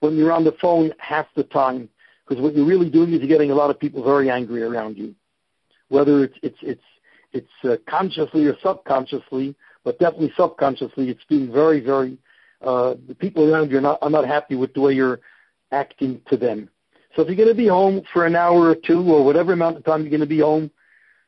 when 0.00 0.14
you're 0.14 0.30
on 0.30 0.44
the 0.44 0.54
phone 0.60 0.92
half 0.98 1.26
the 1.34 1.44
time. 1.44 1.88
Because 2.28 2.42
what 2.42 2.54
you're 2.54 2.66
really 2.66 2.90
doing 2.90 3.14
is 3.14 3.20
you're 3.20 3.28
getting 3.28 3.50
a 3.50 3.54
lot 3.54 3.70
of 3.70 3.80
people 3.80 4.04
very 4.04 4.28
angry 4.28 4.62
around 4.62 4.98
you. 4.98 5.14
Whether 5.88 6.22
it's 6.24 6.36
it's 6.42 6.58
it's 6.60 6.84
it's 7.32 7.64
uh, 7.64 7.76
consciously 7.90 8.44
or 8.44 8.56
subconsciously, 8.62 9.56
but 9.84 9.98
definitely 9.98 10.32
subconsciously, 10.36 11.08
it's 11.08 11.24
being 11.28 11.50
very, 11.50 11.80
very. 11.80 12.18
Uh, 12.60 12.94
the 13.08 13.14
people 13.14 13.50
around 13.52 13.70
you 13.70 13.78
are 13.78 13.80
not 13.80 13.98
are 14.02 14.10
not 14.10 14.26
happy 14.26 14.54
with 14.54 14.74
the 14.74 14.82
way 14.82 14.92
you're 14.92 15.20
acting 15.72 16.20
to 16.28 16.36
them. 16.36 16.68
So 17.16 17.22
if 17.22 17.28
you're 17.28 17.36
going 17.36 17.48
to 17.48 17.54
be 17.54 17.68
home 17.68 18.02
for 18.12 18.26
an 18.26 18.36
hour 18.36 18.68
or 18.68 18.76
two 18.76 19.00
or 19.00 19.24
whatever 19.24 19.54
amount 19.54 19.78
of 19.78 19.84
time 19.84 20.02
you're 20.02 20.10
going 20.10 20.20
to 20.20 20.26
be 20.26 20.40
home, 20.40 20.70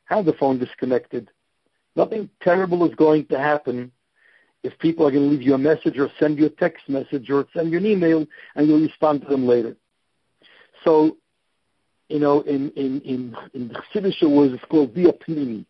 have 0.05 0.27
the 0.27 0.35
phone 0.35 0.59
disconnected. 0.59 1.31
Nothing 1.97 2.29
terrible 2.41 2.89
is 2.89 2.95
going 2.95 3.27
to 3.27 3.39
happen 3.39 3.93
if 4.63 4.79
people 4.79 5.07
are 5.07 5.11
going 5.11 5.25
to 5.25 5.31
leave 5.31 5.43
you 5.43 5.55
a 5.55 5.59
message 5.59 5.99
or 5.99 6.09
send 6.19 6.39
you 6.39 6.47
a 6.47 6.51
text 6.51 6.89
message 6.89 7.29
or 7.31 7.47
send 7.55 7.73
you 7.73 7.79
an 7.79 7.87
email 7.87 8.27
and 8.55 8.69
you'll 8.69 8.81
respond 8.81 9.23
to 9.23 9.29
them 9.29 9.47
later. 9.47 9.77
So, 10.85 11.17
you 12.09 12.19
know, 12.19 12.41
in 12.43 12.71
in 12.73 13.01
in 13.03 13.37
in 13.55 13.69
the 13.69 13.75
Chassidish 13.75 14.23
words, 14.29 14.55
it's 14.55 14.65
called 14.67 14.95
be 14.95 15.09
a 15.09 15.13
pnimi. 15.13 15.65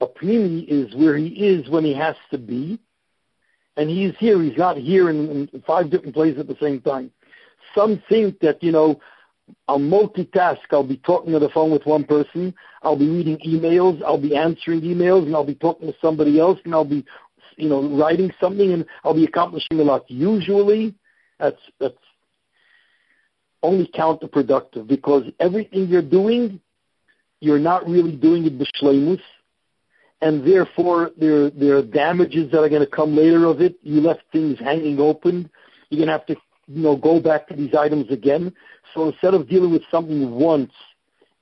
A 0.00 0.06
pnimi 0.06 0.66
is 0.68 0.94
where 0.94 1.16
he 1.16 1.28
is 1.28 1.68
when 1.68 1.84
he 1.84 1.94
has 1.94 2.16
to 2.30 2.38
be, 2.38 2.78
and 3.76 3.88
he's 3.88 4.14
here. 4.18 4.40
He's 4.42 4.58
not 4.58 4.76
here 4.76 5.10
in, 5.10 5.48
in 5.52 5.62
five 5.66 5.90
different 5.90 6.14
places 6.14 6.40
at 6.40 6.48
the 6.48 6.56
same 6.60 6.80
time. 6.80 7.10
Some 7.74 8.02
think 8.08 8.40
that 8.40 8.62
you 8.62 8.72
know 8.72 9.00
I'll 9.68 9.78
multitask. 9.78 10.58
I'll 10.70 10.86
be 10.86 10.98
talking 10.98 11.34
on 11.34 11.40
the 11.40 11.48
phone 11.50 11.70
with 11.70 11.86
one 11.86 12.04
person. 12.04 12.54
I'll 12.82 12.98
be 12.98 13.08
reading 13.08 13.38
emails. 13.46 14.02
I'll 14.02 14.20
be 14.20 14.36
answering 14.36 14.82
emails, 14.82 15.24
and 15.26 15.34
I'll 15.34 15.44
be 15.44 15.54
talking 15.54 15.88
to 15.88 15.98
somebody 16.00 16.38
else, 16.38 16.58
and 16.64 16.74
I'll 16.74 16.84
be, 16.84 17.04
you 17.56 17.68
know, 17.68 17.96
writing 17.98 18.32
something, 18.40 18.72
and 18.72 18.84
I'll 19.04 19.14
be 19.14 19.24
accomplishing 19.24 19.80
a 19.80 19.82
lot. 19.82 20.04
Usually, 20.08 20.94
that's 21.38 21.60
that's 21.80 21.96
only 23.62 23.86
counterproductive 23.94 24.86
because 24.86 25.24
everything 25.40 25.88
you're 25.88 26.02
doing, 26.02 26.60
you're 27.40 27.58
not 27.58 27.88
really 27.88 28.14
doing 28.16 28.44
it 28.44 28.58
b'shleimus, 28.58 29.20
and 30.20 30.46
therefore 30.46 31.10
there 31.18 31.50
there 31.50 31.78
are 31.78 31.82
damages 31.82 32.50
that 32.50 32.60
are 32.60 32.68
going 32.68 32.84
to 32.84 32.90
come 32.90 33.16
later 33.16 33.46
of 33.46 33.60
it. 33.60 33.76
You 33.82 34.00
left 34.00 34.22
things 34.32 34.58
hanging 34.58 35.00
open. 35.00 35.50
You're 35.88 35.98
going 35.98 36.08
to 36.08 36.12
have 36.12 36.26
to 36.26 36.36
you 36.66 36.82
know, 36.82 36.96
go 36.96 37.20
back 37.20 37.48
to 37.48 37.54
these 37.54 37.74
items 37.74 38.10
again. 38.10 38.52
So 38.94 39.08
instead 39.08 39.34
of 39.34 39.48
dealing 39.48 39.72
with 39.72 39.82
something 39.90 40.30
once 40.32 40.72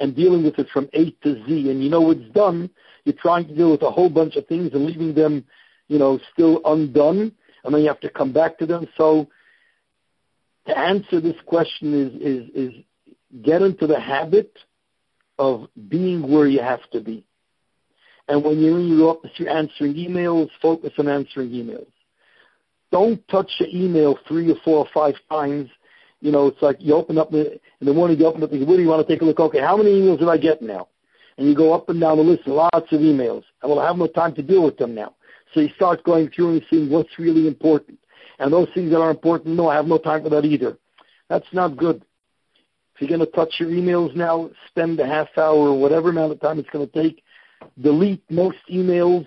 and 0.01 0.15
dealing 0.15 0.43
with 0.43 0.59
it 0.59 0.69
from 0.73 0.89
A 0.95 1.11
to 1.23 1.45
Z, 1.47 1.71
and 1.71 1.83
you 1.83 1.91
know 1.91 2.11
it's 2.11 2.33
done, 2.33 2.71
you're 3.05 3.15
trying 3.15 3.47
to 3.49 3.55
deal 3.55 3.71
with 3.71 3.83
a 3.83 3.91
whole 3.91 4.09
bunch 4.09 4.37
of 4.37 4.47
things 4.47 4.71
and 4.73 4.87
leaving 4.87 5.15
them, 5.15 5.45
you 5.89 5.99
know, 5.99 6.19
still 6.33 6.61
undone, 6.65 7.33
and 7.65 7.75
then 7.75 7.83
you 7.83 7.89
have 7.89 8.01
to 8.01 8.11
come 8.11 8.33
back 8.33 8.59
to 8.59 8.67
them. 8.67 8.87
So 8.97 9.29
to 10.67 10.79
answer 10.79 11.21
this 11.21 11.37
question 11.47 11.95
is 11.95 12.15
is 12.21 12.51
is 12.55 12.85
get 13.43 13.63
into 13.63 13.87
the 13.87 14.01
habit 14.01 14.57
of 15.39 15.69
being 15.89 16.31
where 16.31 16.47
you 16.47 16.61
have 16.61 16.89
to 16.93 17.01
be. 17.01 17.25
And 18.29 18.45
when 18.45 18.61
you're 18.61 18.79
in 18.79 18.97
your 18.97 19.17
office, 19.17 19.33
you're 19.37 19.51
answering 19.51 19.95
emails, 19.95 20.49
focus 20.61 20.93
on 20.99 21.09
answering 21.09 21.51
emails. 21.51 21.92
Don't 22.93 23.27
touch 23.29 23.51
your 23.59 23.69
email 23.71 24.17
three 24.29 24.51
or 24.51 24.57
four 24.65 24.79
or 24.79 24.89
five 24.95 25.15
times. 25.31 25.69
You 26.21 26.31
know, 26.31 26.47
it's 26.47 26.63
like 26.63 26.77
you 26.79 26.95
open 26.95 27.19
up 27.19 27.33
the 27.33 27.59
in 27.81 27.87
the 27.87 27.93
morning, 27.93 28.19
you 28.19 28.27
open 28.27 28.43
up, 28.45 28.53
and 28.53 28.65
what 28.67 28.77
do 28.77 28.83
you 28.83 28.89
want 28.89 29.07
to 29.07 29.13
take 29.13 29.23
a 29.23 29.25
look? 29.25 29.41
Okay, 29.41 29.61
how 29.61 29.77
many 29.77 29.91
emails 29.91 30.21
did 30.21 30.29
I 30.29 30.37
get 30.37 30.63
now? 30.63 30.87
And 31.37 31.49
you 31.49 31.55
go 31.57 31.73
up 31.73 31.89
and 31.89 32.01
down 32.01 32.19
the 32.19 32.23
list, 32.23 32.47
lots 32.47 32.93
of 32.93 33.01
emails. 33.01 33.43
I 33.63 33.87
have 33.87 33.97
no 33.97 34.07
time 34.07 34.35
to 34.35 34.43
deal 34.43 34.63
with 34.63 34.77
them 34.77 34.95
now. 34.95 35.15
So 35.53 35.61
you 35.61 35.71
start 35.75 36.05
going 36.05 36.31
through 36.31 36.53
and 36.53 36.63
seeing 36.71 36.91
what's 36.91 37.19
really 37.19 37.49
important. 37.49 37.99
And 38.39 38.53
those 38.53 38.69
things 38.75 38.91
that 38.93 39.01
are 39.01 39.11
important, 39.11 39.57
no, 39.57 39.69
I 39.69 39.75
have 39.77 39.87
no 39.87 39.99
time 39.99 40.23
for 40.23 40.29
that 40.29 40.45
either. 40.45 40.77
That's 41.29 41.47
not 41.53 41.77
good. 41.77 42.05
If 42.95 43.01
you're 43.01 43.09
going 43.09 43.21
to 43.21 43.37
touch 43.37 43.55
your 43.59 43.71
emails 43.71 44.15
now, 44.15 44.51
spend 44.69 45.01
a 45.01 45.07
half 45.07 45.29
hour 45.37 45.71
or 45.71 45.81
whatever 45.81 46.11
amount 46.11 46.33
of 46.33 46.41
time 46.41 46.59
it's 46.59 46.71
going 46.71 46.89
to 46.89 47.03
take. 47.03 47.23
Delete 47.81 48.23
most 48.31 48.59
emails 48.71 49.27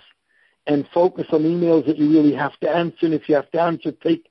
and 0.68 0.88
focus 0.94 1.28
on 1.32 1.44
emails 1.44 1.86
that 1.86 1.98
you 1.98 2.10
really 2.10 2.34
have 2.34 2.58
to 2.60 2.70
answer. 2.70 3.06
And 3.06 3.14
if 3.14 3.30
you 3.30 3.36
have 3.36 3.52
to 3.52 3.62
answer, 3.62 3.92
take 3.92 4.30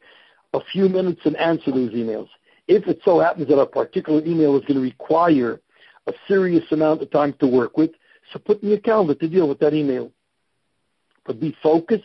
a 0.52 0.60
few 0.72 0.88
minutes 0.88 1.20
and 1.24 1.36
answer 1.36 1.70
those 1.70 1.90
emails. 1.90 2.28
If 2.66 2.86
it 2.86 3.00
so 3.04 3.20
happens 3.20 3.48
that 3.48 3.58
a 3.58 3.66
particular 3.66 4.24
email 4.24 4.56
is 4.56 4.62
going 4.62 4.76
to 4.76 4.80
require 4.80 5.60
a 6.06 6.12
serious 6.26 6.64
amount 6.70 7.02
of 7.02 7.10
time 7.10 7.34
to 7.40 7.46
work 7.46 7.76
with, 7.76 7.90
so 8.32 8.38
put 8.38 8.62
in 8.62 8.70
your 8.70 8.78
calendar 8.78 9.14
to 9.14 9.28
deal 9.28 9.48
with 9.48 9.58
that 9.60 9.74
email. 9.74 10.10
But 11.26 11.40
be 11.40 11.56
focused, 11.62 12.04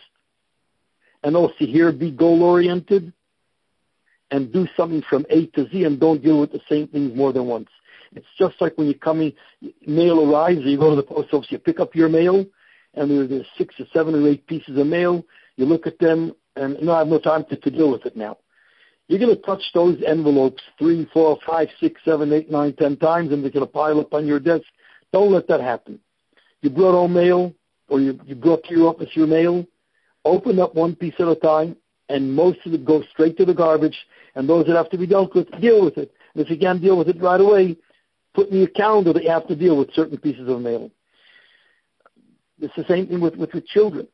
and 1.24 1.36
also 1.36 1.54
here 1.60 1.92
be 1.92 2.12
goal 2.12 2.44
oriented, 2.44 3.14
and 4.32 4.54
do 4.54 4.68
something 4.78 5.04
from 5.10 5.26
A 5.30 5.48
to 5.48 5.68
Z, 5.70 5.84
and 5.86 6.00
don't 6.00 6.22
deal 6.22 6.40
with 6.40 6.52
the 6.52 6.62
same 6.70 6.88
things 6.88 7.16
more 7.16 7.34
than 7.34 7.46
once. 7.46 7.70
It's 8.14 8.28
just 8.38 8.56
like 8.60 8.78
when 8.78 8.88
you're 8.88 8.96
coming, 8.96 9.34
mail 9.86 10.30
arrives, 10.30 10.62
you 10.64 10.78
go 10.78 10.90
to 10.92 10.96
the 10.96 11.04
post 11.04 11.34
office, 11.34 11.52
you 11.52 11.60
pick 11.60 11.80
up 11.80 11.96
your 11.96 12.10
mail, 12.10 12.46
and 12.96 13.10
there, 13.10 13.28
there's 13.28 13.48
six 13.58 13.76
or 13.80 13.86
seven 13.94 14.16
or 14.16 14.28
eight 14.28 14.46
pieces 14.48 14.78
of 14.78 14.88
mail. 14.88 15.24
You 15.56 15.66
look 15.66 15.88
at 15.88 16.00
them, 16.00 16.34
and 16.56 16.78
no, 16.82 16.94
I 16.94 17.00
have 17.00 17.08
no 17.08 17.20
time 17.20 17.46
to, 17.50 17.56
to 17.56 17.70
deal 17.70 17.92
with 17.92 18.06
it 18.06 18.16
now. 18.16 18.38
You're 19.08 19.20
going 19.20 19.36
to 19.36 19.42
touch 19.42 19.64
those 19.74 19.98
envelopes 20.06 20.62
three, 20.78 21.10
four, 21.12 21.40
five, 21.46 21.68
six, 21.80 22.00
seven, 22.06 22.32
eight, 22.32 22.52
nine, 22.52 22.74
ten 22.74 22.96
times, 22.96 23.32
and 23.32 23.44
they're 23.44 23.52
going 23.52 23.66
to 23.66 23.72
pile 23.72 24.00
up 24.00 24.14
on 24.14 24.28
your 24.28 24.40
desk. 24.40 24.66
Don't 25.12 25.32
let 25.32 25.48
that 25.48 25.62
happen. 25.62 26.00
You 26.62 26.70
brought 26.70 26.92
home 26.92 27.14
mail, 27.14 27.54
or 27.88 28.00
you, 28.00 28.20
you 28.26 28.36
brought 28.36 28.64
to 28.66 28.76
your 28.76 28.90
office 28.90 29.10
your 29.14 29.28
mail. 29.28 29.66
Open 30.26 30.60
up 30.60 30.76
one 30.76 30.96
piece 30.96 31.16
at 31.20 31.28
a 31.28 31.36
time, 31.36 31.76
and 32.10 32.34
most 32.34 32.60
of 32.66 32.74
it 32.74 32.86
goes 32.86 33.06
straight 33.12 33.36
to 33.38 33.46
the 33.46 33.54
garbage. 33.54 33.98
And 34.36 34.48
those 34.48 34.68
that 34.68 34.76
have 34.76 34.92
to 34.92 34.98
be 34.98 35.08
dealt 35.08 35.34
with, 35.34 35.50
deal 35.60 35.84
with 35.84 35.98
it. 35.98 36.14
And 36.34 36.44
if 36.44 36.52
you 36.52 36.58
can't 36.58 36.82
deal 36.82 36.98
with 36.98 37.08
it 37.08 37.20
right 37.20 37.42
away, 37.42 37.78
put 38.36 38.50
in 38.50 38.58
your 38.58 38.68
calendar 38.68 39.12
that 39.14 39.24
you 39.24 39.32
have 39.32 39.48
to 39.48 39.56
deal 39.56 39.76
with 39.76 39.94
certain 39.94 40.18
pieces 40.18 40.48
of 40.48 40.62
mail. 40.62 40.92
It's 42.62 42.76
the 42.76 42.86
same 42.88 43.08
thing 43.08 43.22
with, 43.22 43.36
with 43.36 43.52
the 43.52 43.62
children. 43.62 44.08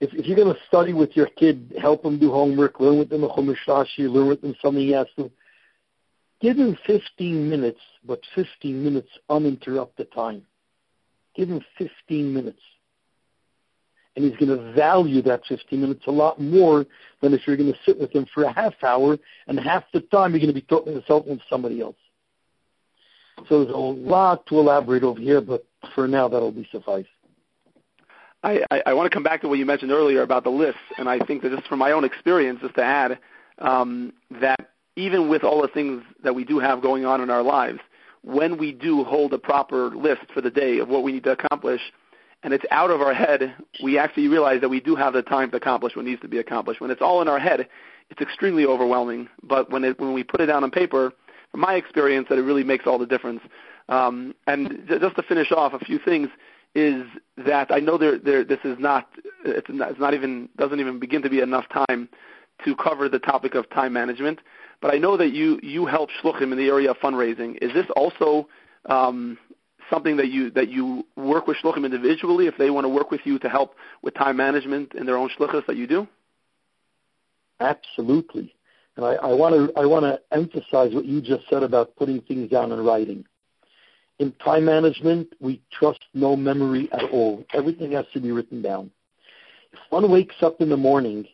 If, 0.00 0.12
if 0.12 0.26
you're 0.26 0.36
going 0.36 0.54
to 0.54 0.60
study 0.68 0.92
with 0.92 1.16
your 1.16 1.26
kid, 1.26 1.74
help 1.80 2.02
them 2.02 2.18
do 2.18 2.30
homework, 2.30 2.80
learn 2.80 2.98
with 2.98 3.08
them 3.08 3.24
a 3.24 3.28
chumash 3.28 3.86
learn 3.98 4.28
with 4.28 4.42
them 4.42 4.54
something 4.62 4.82
he 4.82 4.92
has 4.92 5.06
to, 5.16 5.30
give 6.40 6.58
him 6.58 6.76
15 6.86 7.48
minutes, 7.48 7.80
but 8.04 8.20
15 8.34 8.84
minutes 8.84 9.08
uninterrupted 9.30 10.12
time. 10.12 10.42
Give 11.34 11.48
him 11.48 11.62
15 11.78 12.34
minutes. 12.34 12.60
And 14.14 14.24
he's 14.24 14.36
going 14.36 14.56
to 14.56 14.72
value 14.72 15.20
that 15.22 15.42
15 15.46 15.80
minutes 15.80 16.04
a 16.06 16.10
lot 16.10 16.40
more 16.40 16.86
than 17.20 17.34
if 17.34 17.46
you're 17.46 17.56
going 17.56 17.72
to 17.72 17.78
sit 17.84 17.98
with 17.98 18.10
him 18.12 18.26
for 18.32 18.44
a 18.44 18.52
half 18.52 18.74
hour 18.82 19.18
and 19.46 19.60
half 19.60 19.84
the 19.92 20.00
time 20.00 20.32
you're 20.32 20.40
going 20.40 20.54
to 20.54 20.54
be 20.54 20.62
talking 20.62 20.94
to 20.94 21.18
with 21.18 21.40
somebody 21.50 21.80
else. 21.80 21.96
So 23.48 23.62
there's 23.62 23.74
a 23.74 23.78
lot 23.78 24.46
to 24.46 24.58
elaborate 24.58 25.02
over 25.02 25.20
here, 25.20 25.42
but 25.42 25.66
for 25.94 26.08
now 26.08 26.28
that'll 26.28 26.52
be 26.52 26.66
suffice. 26.72 27.06
I, 28.46 28.60
I, 28.70 28.82
I 28.86 28.94
want 28.94 29.10
to 29.10 29.14
come 29.14 29.24
back 29.24 29.40
to 29.40 29.48
what 29.48 29.58
you 29.58 29.66
mentioned 29.66 29.90
earlier 29.90 30.22
about 30.22 30.44
the 30.44 30.50
lists, 30.50 30.80
and 30.98 31.08
I 31.08 31.18
think 31.18 31.42
that 31.42 31.50
just 31.50 31.66
from 31.66 31.80
my 31.80 31.90
own 31.90 32.04
experience, 32.04 32.60
just 32.62 32.76
to 32.76 32.84
add 32.84 33.18
um, 33.58 34.12
that 34.40 34.70
even 34.94 35.28
with 35.28 35.42
all 35.42 35.60
the 35.62 35.68
things 35.68 36.04
that 36.22 36.34
we 36.34 36.44
do 36.44 36.60
have 36.60 36.80
going 36.80 37.04
on 37.04 37.20
in 37.20 37.28
our 37.28 37.42
lives, 37.42 37.80
when 38.22 38.56
we 38.56 38.70
do 38.70 39.02
hold 39.02 39.32
a 39.32 39.38
proper 39.38 39.88
list 39.96 40.22
for 40.32 40.40
the 40.40 40.50
day 40.50 40.78
of 40.78 40.88
what 40.88 41.02
we 41.02 41.10
need 41.10 41.24
to 41.24 41.32
accomplish, 41.32 41.80
and 42.44 42.54
it's 42.54 42.64
out 42.70 42.90
of 42.90 43.00
our 43.00 43.12
head, 43.12 43.52
we 43.82 43.98
actually 43.98 44.28
realize 44.28 44.60
that 44.60 44.68
we 44.68 44.80
do 44.80 44.94
have 44.94 45.12
the 45.12 45.22
time 45.22 45.50
to 45.50 45.56
accomplish 45.56 45.96
what 45.96 46.04
needs 46.04 46.20
to 46.20 46.28
be 46.28 46.38
accomplished. 46.38 46.80
When 46.80 46.92
it's 46.92 47.02
all 47.02 47.20
in 47.22 47.26
our 47.26 47.40
head, 47.40 47.66
it's 48.10 48.20
extremely 48.20 48.64
overwhelming. 48.64 49.28
But 49.42 49.70
when 49.72 49.82
it 49.82 49.98
when 49.98 50.12
we 50.12 50.22
put 50.22 50.40
it 50.40 50.46
down 50.46 50.62
on 50.62 50.70
paper, 50.70 51.12
from 51.50 51.60
my 51.60 51.74
experience, 51.74 52.28
that 52.28 52.38
it 52.38 52.42
really 52.42 52.62
makes 52.62 52.86
all 52.86 52.98
the 52.98 53.06
difference. 53.06 53.40
Um, 53.88 54.34
and 54.46 54.84
just 54.86 55.16
to 55.16 55.22
finish 55.22 55.50
off, 55.50 55.72
a 55.72 55.84
few 55.84 55.98
things 55.98 56.28
is 56.76 57.06
that 57.38 57.72
I 57.72 57.78
know 57.78 57.96
there, 57.96 58.18
there 58.18 58.44
this 58.44 58.58
is 58.62 58.78
not 58.78 59.08
it's 59.44 59.68
not, 59.70 59.90
it's 59.90 60.00
not 60.00 60.12
even 60.12 60.48
doesn't 60.58 60.78
even 60.78 60.98
begin 60.98 61.22
to 61.22 61.30
be 61.30 61.40
enough 61.40 61.64
time 61.70 62.08
to 62.64 62.76
cover 62.76 63.08
the 63.08 63.18
topic 63.18 63.54
of 63.54 63.68
time 63.70 63.94
management. 63.94 64.40
But 64.82 64.94
I 64.94 64.98
know 64.98 65.16
that 65.16 65.32
you 65.32 65.58
you 65.62 65.86
help 65.86 66.10
shluchim 66.22 66.52
in 66.52 66.58
the 66.58 66.66
area 66.66 66.90
of 66.90 66.98
fundraising. 66.98 67.56
Is 67.62 67.72
this 67.72 67.86
also 67.96 68.48
um, 68.86 69.38
something 69.90 70.18
that 70.18 70.28
you 70.28 70.50
that 70.50 70.68
you 70.68 71.06
work 71.16 71.46
with 71.46 71.56
shluchim 71.62 71.86
individually 71.86 72.46
if 72.46 72.58
they 72.58 72.68
want 72.68 72.84
to 72.84 72.90
work 72.90 73.10
with 73.10 73.22
you 73.24 73.38
to 73.38 73.48
help 73.48 73.74
with 74.02 74.14
time 74.14 74.36
management 74.36 74.94
in 74.94 75.06
their 75.06 75.16
own 75.16 75.30
shluchas 75.38 75.64
that 75.66 75.76
you 75.76 75.86
do? 75.86 76.06
Absolutely, 77.58 78.54
and 78.96 79.06
I, 79.06 79.32
want 79.32 79.54
to 79.54 79.80
I 79.80 79.86
want 79.86 80.04
to 80.04 80.20
emphasize 80.30 80.94
what 80.94 81.06
you 81.06 81.22
just 81.22 81.48
said 81.48 81.62
about 81.62 81.96
putting 81.96 82.20
things 82.20 82.50
down 82.50 82.70
in 82.70 82.84
writing. 82.84 83.24
In 84.18 84.32
time 84.44 84.64
management, 84.64 85.28
we 85.40 85.60
trust 85.70 86.00
no 86.14 86.36
memory 86.36 86.88
at 86.92 87.04
all. 87.10 87.44
Everything 87.52 87.92
has 87.92 88.06
to 88.14 88.20
be 88.20 88.32
written 88.32 88.62
down. 88.62 88.90
If 89.72 89.78
one 89.90 90.10
wakes 90.10 90.36
up 90.40 90.60
in 90.60 90.70
the 90.70 90.76
morning 90.76 91.26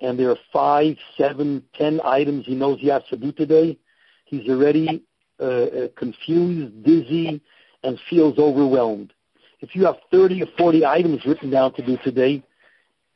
and 0.00 0.18
there 0.18 0.30
are 0.30 0.38
five, 0.52 0.96
seven, 1.16 1.62
ten 1.74 2.00
items 2.04 2.44
he 2.44 2.54
knows 2.54 2.80
he 2.80 2.88
has 2.88 3.02
to 3.10 3.16
do 3.16 3.32
today, 3.32 3.78
he's 4.26 4.48
already 4.48 5.04
uh, 5.40 5.44
uh 5.44 5.88
confused, 5.96 6.84
dizzy, 6.84 7.40
and 7.82 7.98
feels 8.10 8.38
overwhelmed. 8.38 9.12
If 9.60 9.74
you 9.74 9.86
have 9.86 9.96
30 10.10 10.42
or 10.42 10.46
40 10.56 10.84
items 10.84 11.24
written 11.24 11.50
down 11.50 11.72
to 11.74 11.84
do 11.84 11.96
today, 12.04 12.42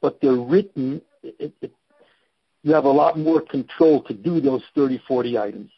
but 0.00 0.20
they're 0.20 0.32
written, 0.32 1.02
it, 1.22 1.52
it, 1.60 1.72
you 2.62 2.72
have 2.72 2.84
a 2.84 2.90
lot 2.90 3.18
more 3.18 3.40
control 3.40 4.02
to 4.04 4.14
do 4.14 4.40
those 4.40 4.62
30, 4.74 5.02
40 5.06 5.38
items. 5.38 5.70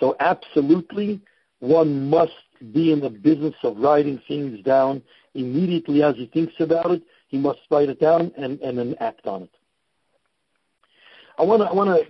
So 0.00 0.16
absolutely, 0.20 1.20
one 1.60 2.08
must 2.08 2.32
be 2.72 2.92
in 2.92 3.00
the 3.00 3.10
business 3.10 3.54
of 3.62 3.76
writing 3.78 4.20
things 4.28 4.62
down 4.64 5.02
immediately 5.34 6.02
as 6.02 6.14
he 6.16 6.26
thinks 6.26 6.54
about 6.60 6.90
it. 6.90 7.02
He 7.28 7.38
must 7.38 7.60
write 7.70 7.88
it 7.88 8.00
down 8.00 8.32
and, 8.36 8.60
and 8.60 8.78
then 8.78 8.94
act 9.00 9.26
on 9.26 9.42
it. 9.42 9.50
I 11.38 11.42
want 11.42 11.62
to 11.62 11.68
I 11.68 11.72
want 11.72 11.90
to 11.90 12.06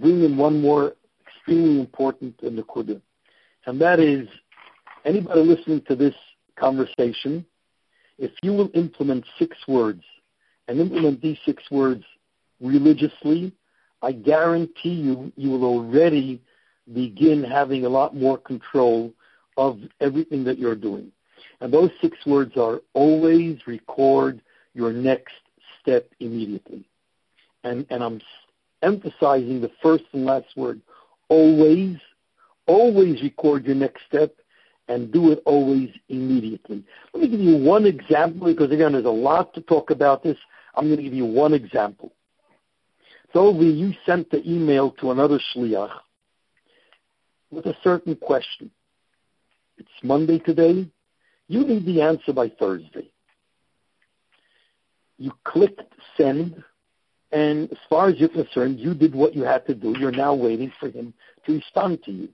bring 0.00 0.22
in 0.22 0.36
one 0.36 0.60
more 0.60 0.94
extremely 1.26 1.80
important 1.80 2.40
nakuda, 2.40 3.00
and 3.66 3.80
that 3.80 3.98
is 3.98 4.28
anybody 5.04 5.40
listening 5.40 5.82
to 5.88 5.96
this 5.96 6.14
conversation, 6.56 7.44
if 8.18 8.30
you 8.42 8.52
will 8.52 8.70
implement 8.74 9.24
six 9.38 9.56
words 9.66 10.02
and 10.68 10.78
implement 10.78 11.20
these 11.20 11.38
six 11.44 11.62
words 11.70 12.04
religiously, 12.60 13.52
I 14.02 14.12
guarantee 14.12 14.94
you 14.94 15.32
you 15.36 15.50
will 15.50 15.64
already 15.64 16.40
begin 16.94 17.42
having 17.42 17.84
a 17.84 17.88
lot 17.88 18.14
more 18.14 18.38
control 18.38 19.12
of 19.56 19.80
everything 20.00 20.44
that 20.44 20.58
you're 20.58 20.76
doing. 20.76 21.12
And 21.60 21.72
those 21.72 21.90
six 22.00 22.16
words 22.26 22.56
are 22.56 22.80
always 22.94 23.58
record 23.66 24.40
your 24.74 24.92
next 24.92 25.34
step 25.80 26.10
immediately. 26.20 26.84
And, 27.64 27.86
and 27.90 28.02
I'm 28.02 28.20
emphasizing 28.82 29.60
the 29.60 29.70
first 29.82 30.04
and 30.12 30.24
last 30.24 30.56
word, 30.56 30.80
always, 31.28 31.96
always 32.66 33.22
record 33.22 33.66
your 33.66 33.74
next 33.74 34.02
step 34.08 34.34
and 34.88 35.12
do 35.12 35.30
it 35.30 35.42
always 35.44 35.90
immediately. 36.08 36.82
Let 37.12 37.22
me 37.22 37.28
give 37.28 37.40
you 37.40 37.56
one 37.56 37.86
example 37.86 38.46
because 38.46 38.72
again, 38.72 38.92
there's 38.92 39.04
a 39.04 39.10
lot 39.10 39.54
to 39.54 39.60
talk 39.60 39.90
about 39.90 40.22
this. 40.22 40.36
I'm 40.74 40.86
going 40.86 40.96
to 40.96 41.02
give 41.02 41.14
you 41.14 41.26
one 41.26 41.54
example. 41.54 42.12
So 43.32 43.58
you 43.60 43.92
sent 44.04 44.30
the 44.30 44.42
email 44.48 44.90
to 45.00 45.12
another 45.12 45.38
shliach 45.54 45.92
with 47.50 47.66
a 47.66 47.76
certain 47.84 48.16
question. 48.16 48.70
It's 49.80 49.88
Monday 50.02 50.38
today. 50.38 50.86
You 51.48 51.66
need 51.66 51.86
the 51.86 52.02
answer 52.02 52.34
by 52.34 52.50
Thursday. 52.50 53.10
You 55.16 55.32
clicked 55.44 55.80
send, 56.18 56.62
and 57.32 57.72
as 57.72 57.78
far 57.88 58.08
as 58.08 58.16
you're 58.18 58.28
concerned, 58.28 58.78
you 58.78 58.92
did 58.92 59.14
what 59.14 59.34
you 59.34 59.42
had 59.42 59.66
to 59.68 59.74
do. 59.74 59.98
You're 59.98 60.12
now 60.12 60.34
waiting 60.34 60.70
for 60.78 60.90
him 60.90 61.14
to 61.46 61.54
respond 61.54 62.02
to 62.04 62.12
you. 62.12 62.28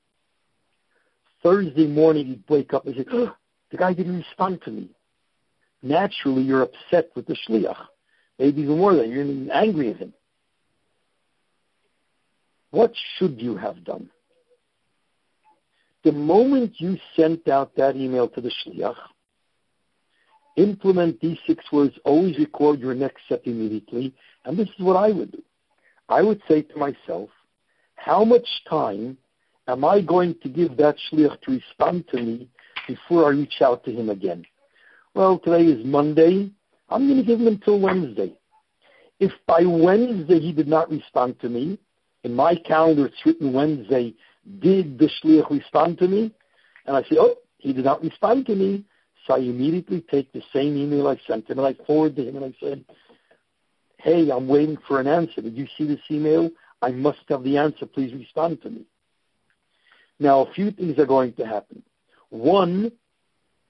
Thursday 1.40 1.87
morning, 1.87 2.26
you 2.26 2.38
wake 2.48 2.74
up 2.74 2.85
and 2.85 2.96
say, 2.96 3.04
oh, 3.12 3.32
the 3.70 3.76
guy 3.76 3.92
didn't 3.92 4.16
respond 4.16 4.61
to 4.62 4.72
me. 4.72 4.90
Naturally, 5.82 6.42
you're 6.42 6.62
upset 6.62 7.11
with 7.14 7.26
the 7.26 7.37
shliach. 7.48 7.76
Maybe 8.40 8.62
even 8.62 8.78
more 8.78 8.96
than 8.96 9.12
you're 9.12 9.54
angry 9.54 9.90
at 9.90 9.98
him. 9.98 10.12
What 12.72 12.92
should 13.16 13.40
you 13.40 13.56
have 13.56 13.85
done? 13.85 14.11
The 16.06 16.12
moment 16.12 16.74
you 16.76 16.96
sent 17.16 17.48
out 17.48 17.74
that 17.74 17.96
email 17.96 18.28
to 18.28 18.40
the 18.40 18.52
shliach, 18.64 18.94
implement 20.56 21.20
these 21.20 21.36
six 21.48 21.64
words, 21.72 21.98
always 22.04 22.38
record 22.38 22.78
your 22.78 22.94
next 22.94 23.24
step 23.26 23.42
immediately, 23.44 24.14
and 24.44 24.56
this 24.56 24.68
is 24.68 24.78
what 24.78 24.94
I 24.94 25.10
would 25.10 25.32
do. 25.32 25.42
I 26.08 26.22
would 26.22 26.40
say 26.46 26.62
to 26.62 26.78
myself, 26.78 27.28
how 27.96 28.24
much 28.24 28.46
time 28.70 29.18
am 29.66 29.84
I 29.84 30.00
going 30.00 30.36
to 30.44 30.48
give 30.48 30.76
that 30.76 30.94
shliach 31.10 31.40
to 31.40 31.50
respond 31.50 32.04
to 32.12 32.22
me 32.22 32.48
before 32.86 33.26
I 33.26 33.30
reach 33.30 33.60
out 33.60 33.82
to 33.86 33.90
him 33.90 34.08
again? 34.08 34.44
Well, 35.12 35.40
today 35.40 35.64
is 35.64 35.84
Monday. 35.84 36.52
I'm 36.88 37.08
going 37.08 37.18
to 37.18 37.26
give 37.26 37.40
him 37.40 37.48
until 37.48 37.80
Wednesday. 37.80 38.32
If 39.18 39.32
by 39.48 39.64
Wednesday 39.64 40.38
he 40.38 40.52
did 40.52 40.68
not 40.68 40.88
respond 40.88 41.40
to 41.40 41.48
me, 41.48 41.80
in 42.22 42.32
my 42.32 42.54
calendar 42.54 43.06
it's 43.06 43.26
written 43.26 43.52
Wednesday, 43.52 44.14
did 44.61 44.98
the 44.98 45.09
shliach 45.22 45.50
respond 45.50 45.98
to 45.98 46.09
me? 46.09 46.32
And 46.87 46.96
I 46.96 47.02
say, 47.02 47.16
oh, 47.18 47.37
he 47.59 47.72
did 47.72 47.85
not 47.85 48.02
respond 48.02 48.46
to 48.46 48.54
me. 48.54 48.85
So 49.26 49.35
I 49.35 49.38
immediately 49.38 50.04
take 50.11 50.32
the 50.32 50.42
same 50.52 50.76
email 50.76 51.09
I 51.09 51.20
sent 51.26 51.50
him 51.50 51.59
and 51.59 51.66
I 51.66 51.74
forward 51.85 52.16
to 52.16 52.28
him 52.28 52.37
and 52.37 52.44
I 52.44 52.54
said, 52.61 52.85
hey, 53.98 54.30
I'm 54.30 54.46
waiting 54.46 54.76
for 54.87 55.00
an 55.00 55.09
answer. 55.09 55.42
Did 55.42 55.56
you 55.56 55.66
see 55.76 55.87
this 55.87 56.00
email? 56.11 56.50
I 56.80 56.90
must 56.90 57.20
have 57.28 57.42
the 57.42 57.56
answer. 57.56 57.87
Please 57.87 58.14
respond 58.14 58.62
to 58.62 58.70
me. 58.70 58.85
Now, 60.20 60.42
a 60.44 60.52
few 60.52 60.70
things 60.70 60.98
are 60.98 61.06
going 61.06 61.32
to 61.35 61.46
happen. 61.46 61.82
One, 62.30 62.92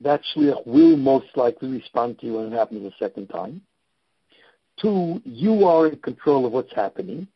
that 0.00 0.20
shliach 0.34 0.66
will 0.66 0.96
most 0.96 1.28
likely 1.36 1.68
respond 1.70 2.18
to 2.18 2.26
you 2.26 2.34
when 2.34 2.52
it 2.52 2.56
happens 2.56 2.92
a 2.92 2.96
second 2.98 3.28
time. 3.28 3.62
Two, 4.80 5.22
you 5.24 5.64
are 5.64 5.86
in 5.86 5.96
control 5.96 6.44
of 6.44 6.52
what's 6.52 6.74
happening. 6.74 7.26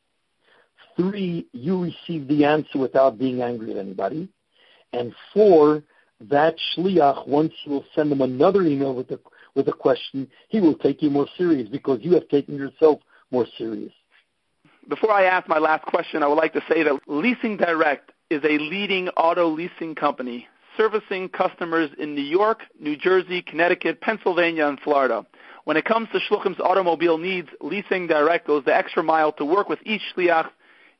Three, 1.00 1.46
you 1.52 1.82
receive 1.82 2.28
the 2.28 2.44
answer 2.44 2.78
without 2.78 3.18
being 3.18 3.40
angry 3.40 3.70
at 3.70 3.78
anybody. 3.78 4.28
And 4.92 5.14
four, 5.32 5.82
that 6.20 6.56
shliach, 6.76 7.26
once 7.26 7.52
you 7.64 7.72
will 7.72 7.84
send 7.94 8.12
him 8.12 8.20
another 8.20 8.62
email 8.62 8.94
with 8.94 9.10
a, 9.10 9.18
with 9.54 9.68
a 9.68 9.72
question, 9.72 10.28
he 10.48 10.60
will 10.60 10.74
take 10.74 11.00
you 11.00 11.08
more 11.08 11.26
serious 11.38 11.68
because 11.68 12.00
you 12.02 12.12
have 12.14 12.28
taken 12.28 12.56
yourself 12.56 13.00
more 13.30 13.46
serious. 13.56 13.92
Before 14.88 15.12
I 15.12 15.24
ask 15.24 15.48
my 15.48 15.58
last 15.58 15.84
question, 15.86 16.22
I 16.22 16.26
would 16.26 16.34
like 16.34 16.52
to 16.52 16.62
say 16.68 16.82
that 16.82 17.00
Leasing 17.06 17.56
Direct 17.56 18.12
is 18.28 18.42
a 18.44 18.58
leading 18.58 19.08
auto 19.10 19.48
leasing 19.48 19.94
company 19.94 20.46
servicing 20.76 21.28
customers 21.28 21.90
in 21.98 22.14
New 22.14 22.22
York, 22.22 22.62
New 22.78 22.96
Jersey, 22.96 23.42
Connecticut, 23.42 24.00
Pennsylvania, 24.00 24.66
and 24.66 24.80
Florida. 24.80 25.26
When 25.64 25.76
it 25.76 25.84
comes 25.84 26.08
to 26.12 26.18
Shluchim's 26.20 26.60
automobile 26.60 27.18
needs, 27.18 27.48
Leasing 27.60 28.06
Direct 28.06 28.46
goes 28.46 28.64
the 28.64 28.74
extra 28.74 29.02
mile 29.02 29.32
to 29.32 29.44
work 29.44 29.68
with 29.68 29.78
each 29.84 30.00
shliach 30.16 30.48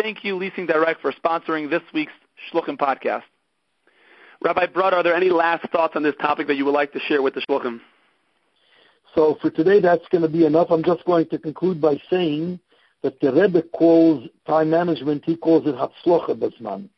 Thank 0.00 0.24
you, 0.24 0.36
Leasing 0.36 0.66
Direct, 0.66 1.00
for 1.00 1.12
sponsoring 1.12 1.68
this 1.68 1.82
week's 1.92 2.12
Shluchim 2.50 2.78
podcast. 2.78 3.24
Rabbi 4.42 4.66
Brod, 4.66 4.94
are 4.94 5.02
there 5.02 5.14
any 5.14 5.28
last 5.28 5.68
thoughts 5.70 5.94
on 5.96 6.02
this 6.02 6.14
topic 6.20 6.46
that 6.46 6.56
you 6.56 6.64
would 6.64 6.72
like 6.72 6.92
to 6.92 7.00
share 7.00 7.20
with 7.20 7.34
the 7.34 7.42
Shluchim? 7.42 7.80
So 9.14 9.36
for 9.42 9.50
today, 9.50 9.80
that's 9.80 10.06
going 10.10 10.22
to 10.22 10.28
be 10.28 10.46
enough. 10.46 10.68
I'm 10.70 10.84
just 10.84 11.04
going 11.04 11.26
to 11.28 11.38
conclude 11.38 11.80
by 11.80 12.00
saying 12.08 12.60
that 13.02 13.20
the 13.20 13.32
Rebbe 13.32 13.62
calls 13.62 14.28
time 14.46 14.70
management, 14.70 15.24
he 15.24 15.36
calls 15.36 15.66
it 15.66 15.74
Hatzlocha 15.74 16.38
Bezman. 16.38 16.88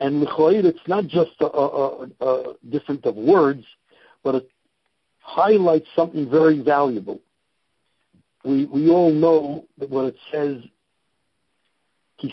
And 0.00 0.20
L'choir, 0.20 0.64
it's 0.64 0.78
not 0.86 1.06
just 1.06 1.32
a, 1.40 1.46
a, 1.46 2.06
a, 2.20 2.54
different 2.68 3.04
of 3.04 3.16
words, 3.16 3.64
but 4.22 4.36
it 4.36 4.48
highlights 5.20 5.88
something 5.96 6.30
very 6.30 6.60
valuable. 6.60 7.20
We, 8.44 8.66
we 8.66 8.88
all 8.90 9.10
know 9.10 9.64
that 9.78 9.90
what 9.90 10.06
it 10.06 10.16
says, 10.30 10.62
and 12.20 12.32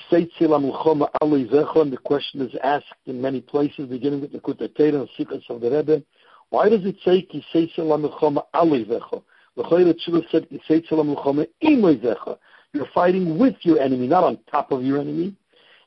the 1.93 1.99
question 2.03 2.41
is 2.41 2.55
asked 2.63 2.85
in 3.05 3.21
many 3.21 3.41
places, 3.41 3.87
beginning 3.87 4.21
with 4.21 4.31
the 4.31 4.39
Kutatera 4.39 5.01
and 5.01 5.09
sichos 5.17 5.47
of 5.49 5.61
the 5.61 5.69
Rebbe, 5.69 6.03
Why 6.49 6.69
does 6.69 6.85
it 6.85 6.97
say 7.03 7.21
Ki 7.21 7.43
Seitzei 7.53 7.79
LaMilchama 7.79 8.43
Alevecha? 8.53 9.21
L'choyre 9.55 9.93
Tshuva 9.93 10.23
said 10.31 10.49
Ki 10.49 10.61
Seitzei 10.67 10.91
LaMilchama 10.91 11.47
Imoivecha. 11.63 12.37
You're 12.75 12.87
fighting 12.93 13.39
with 13.39 13.55
your 13.61 13.79
enemy, 13.79 14.05
not 14.05 14.25
on 14.25 14.37
top 14.51 14.73
of 14.73 14.83
your 14.83 14.99
enemy. 14.99 15.33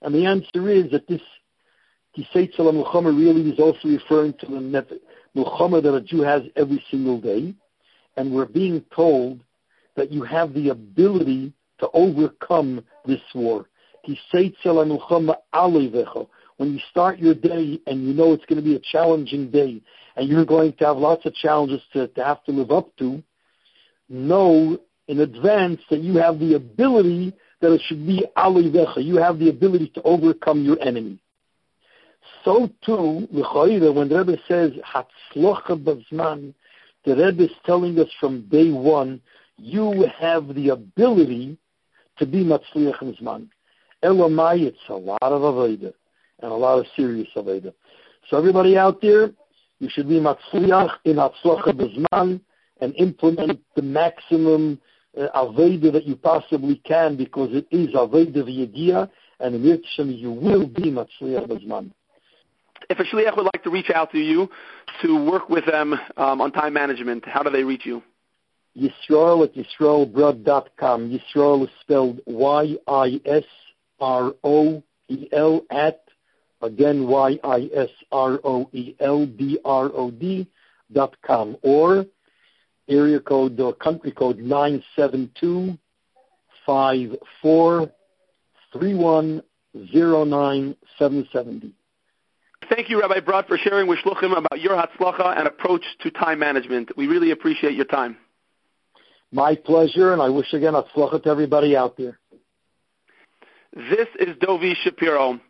And 0.01 0.15
the 0.15 0.25
answer 0.25 0.71
is 0.71 0.91
that 0.91 1.07
this 1.07 1.21
Ki 2.17 2.27
Seitzei 2.35 2.61
LaMilchama 2.61 3.15
really 3.15 3.51
is 3.51 3.61
also 3.61 3.89
referring 3.89 4.33
to 4.41 4.47
the 4.47 4.99
Milchama 5.37 5.83
that 5.83 5.95
a 5.95 6.01
Jew 6.01 6.23
has 6.23 6.45
every 6.57 6.83
single 6.91 7.21
day. 7.21 7.55
And 8.17 8.33
we're 8.33 8.47
being 8.47 8.83
told 8.97 9.41
that 9.97 10.11
you 10.11 10.23
have 10.23 10.55
the 10.55 10.71
ability 10.71 11.53
to 11.81 11.91
overcome 11.93 12.83
this 13.05 13.21
war. 13.35 13.67
When 14.07 14.17
you 16.73 16.81
start 16.91 17.19
your 17.19 17.35
day 17.35 17.81
and 17.87 18.07
you 18.07 18.15
know 18.15 18.33
it's 18.33 18.47
going 18.47 18.57
to 18.57 18.63
be 18.63 18.77
a 18.77 18.81
challenging 18.81 19.51
day 19.51 19.83
and 20.17 20.27
you're 20.27 20.47
going 20.47 20.73
to 20.73 20.87
have 20.87 20.97
lots 20.97 21.27
of 21.27 21.35
challenges 21.35 21.83
to, 21.93 22.09
to 22.09 22.25
have 22.25 22.43
to 22.45 22.53
live 22.53 22.71
up 22.71 22.97
to, 22.97 23.23
know 24.09 24.79
in 25.09 25.21
advance 25.21 25.81
that 25.91 26.01
you 26.01 26.19
have 26.19 26.39
the 26.39 26.55
ability 26.55 27.35
that 27.61 27.73
it 27.73 27.81
should 27.87 28.07
be 28.07 28.25
alivecha. 28.37 29.05
You 29.05 29.17
have 29.17 29.39
the 29.39 29.49
ability 29.49 29.91
to 29.95 30.03
overcome 30.03 30.65
your 30.65 30.81
enemy. 30.81 31.19
So 32.45 32.71
too, 32.85 33.27
when 33.31 34.09
the 34.09 34.19
Rebbe 34.19 34.39
says 34.47 34.73
hatzlocha 34.85 35.83
bazman, 35.83 36.55
the 37.05 37.17
Rebbe 37.17 37.45
is 37.45 37.51
telling 37.65 37.99
us 37.99 38.09
from 38.21 38.49
day 38.49 38.71
one, 38.71 39.21
you 39.57 40.07
have 40.19 40.55
the 40.55 40.69
ability 40.69 41.59
to 42.19 42.27
be 42.27 42.45
matzliach 42.45 43.03
in 43.03 43.15
zman. 43.15 43.49
Elamai, 44.05 44.61
it's 44.61 44.79
a 44.89 44.95
lot 44.95 45.19
of 45.23 45.43
avodah 45.43 45.93
and 46.41 46.53
a 46.53 46.55
lot 46.55 46.79
of 46.79 46.87
serious 46.95 47.29
avodah. 47.35 47.73
So 48.29 48.37
everybody 48.37 48.77
out 48.77 49.01
there, 49.01 49.31
you 49.81 49.89
should 49.91 50.09
be 50.09 50.21
matzliach 50.21 50.97
in 51.05 51.17
hatzlacha 51.17 51.73
b'zman 51.73 52.41
and 52.81 52.95
implement 52.97 53.61
the 53.75 53.83
maximum 53.83 54.81
uh, 55.17 55.29
avodah 55.35 55.93
that 55.93 56.05
you 56.05 56.17
possibly 56.17 56.77
can 56.85 57.17
because 57.17 57.51
it 57.53 57.67
is 57.71 57.95
avodah 57.95 58.37
v'yedia 58.37 59.09
and 59.41 59.55
in 59.55 59.63
Yitzhak 59.63 60.19
you 60.19 60.31
will 60.31 60.67
be 60.67 60.91
matzliach 60.91 61.47
b'zman. 61.47 61.93
If 62.91 62.99
a 62.99 63.05
shliach 63.05 63.37
would 63.37 63.45
like 63.53 63.63
to 63.65 63.71
reach 63.71 63.91
out 63.91 64.13
to 64.13 64.19
you 64.19 64.49
to 65.03 65.25
work 65.31 65.49
with 65.51 65.67
them 65.67 65.95
um, 66.17 66.41
on 66.41 66.53
time 66.53 66.73
management, 66.73 67.25
how 67.27 67.43
do 67.43 67.51
they 67.51 67.63
reach 67.63 67.85
you? 67.85 68.03
Yisroel 68.77 69.45
at 69.45 69.55
YisroelBrod.com. 69.55 71.19
Yisrael 71.37 71.65
is 71.65 71.71
spelled 71.81 72.21
Y-I-S 72.27 73.45
R 74.01 74.35
O 74.45 74.83
E 75.09 75.29
L 75.33 75.63
at 75.71 76.03
again 76.63 77.07
Y 77.07 77.39
I 77.43 77.71
S 77.75 77.91
R 78.13 78.39
O 78.45 78.69
E 78.73 78.95
L 79.01 79.27
B 79.27 79.59
R 79.65 79.91
O 79.93 80.11
D 80.11 80.47
dot 80.93 81.15
com 81.23 81.57
or 81.63 82.07
area 82.89 83.21
code 83.21 83.59
or 83.61 83.73
country 83.75 84.13
code 84.13 84.39
nine 84.39 84.83
seven 84.97 85.31
two 85.39 85.79
five 86.67 87.15
four 87.43 87.91
three 88.73 88.95
one 88.95 89.43
zero 89.93 90.25
nine 90.25 90.77
seven 90.99 91.27
seventy. 91.33 91.75
Thank 92.69 92.91
you, 92.91 93.01
Rabbi 93.01 93.21
Brod, 93.21 93.47
for 93.47 93.57
sharing 93.57 93.87
with 93.87 93.99
Shluchim 94.01 94.37
about 94.37 94.61
your 94.61 94.77
Hatzlacha 94.77 95.39
and 95.39 95.47
approach 95.47 95.85
to 96.01 96.11
time 96.11 96.39
management. 96.39 96.91
We 96.97 97.07
really 97.07 97.31
appreciate 97.31 97.75
your 97.75 97.87
time. 97.87 98.19
My 99.33 99.55
pleasure, 99.55 100.13
and 100.13 100.21
I 100.21 100.29
wish 100.29 100.53
again 100.53 100.75
Hatzlacha 100.75 101.23
to 101.23 101.29
everybody 101.31 101.77
out 101.77 101.97
there. 101.97 102.19
This 103.75 104.09
is 104.19 104.37
Dovi 104.37 104.75
Shapiro, 104.83 105.41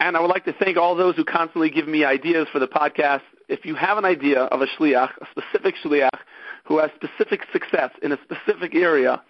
and 0.00 0.16
I 0.16 0.20
would 0.20 0.30
like 0.30 0.44
to 0.44 0.52
thank 0.52 0.76
all 0.76 0.94
those 0.94 1.16
who 1.16 1.24
constantly 1.24 1.70
give 1.70 1.88
me 1.88 2.04
ideas 2.04 2.46
for 2.52 2.58
the 2.58 2.68
podcast. 2.68 3.22
If 3.48 3.64
you 3.64 3.76
have 3.76 3.96
an 3.98 4.04
idea 4.04 4.44
of 4.44 4.60
a 4.60 4.66
shliach, 4.66 5.10
a 5.20 5.26
specific 5.30 5.74
shliach, 5.84 6.18
who 6.64 6.78
has 6.78 6.90
specific 6.96 7.42
success 7.52 7.90
in 8.02 8.10
a 8.12 8.18
specific 8.24 8.74
area, 8.74 9.22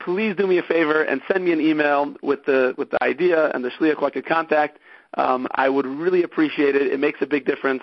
please 0.00 0.34
do 0.36 0.46
me 0.46 0.56
a 0.58 0.62
favor 0.62 1.02
and 1.02 1.20
send 1.30 1.44
me 1.44 1.52
an 1.52 1.60
email 1.60 2.14
with 2.22 2.46
the 2.46 2.74
with 2.78 2.88
the 2.90 3.02
idea 3.02 3.50
and 3.50 3.62
the 3.64 3.70
shliach 3.70 3.98
who 3.98 4.06
I 4.06 4.10
could 4.10 4.26
contact. 4.26 4.78
Um, 5.16 5.46
I 5.54 5.68
would 5.68 5.86
really 5.86 6.22
appreciate 6.22 6.74
it. 6.74 6.90
It 6.90 6.98
makes 6.98 7.20
a 7.20 7.26
big 7.26 7.44
difference. 7.44 7.82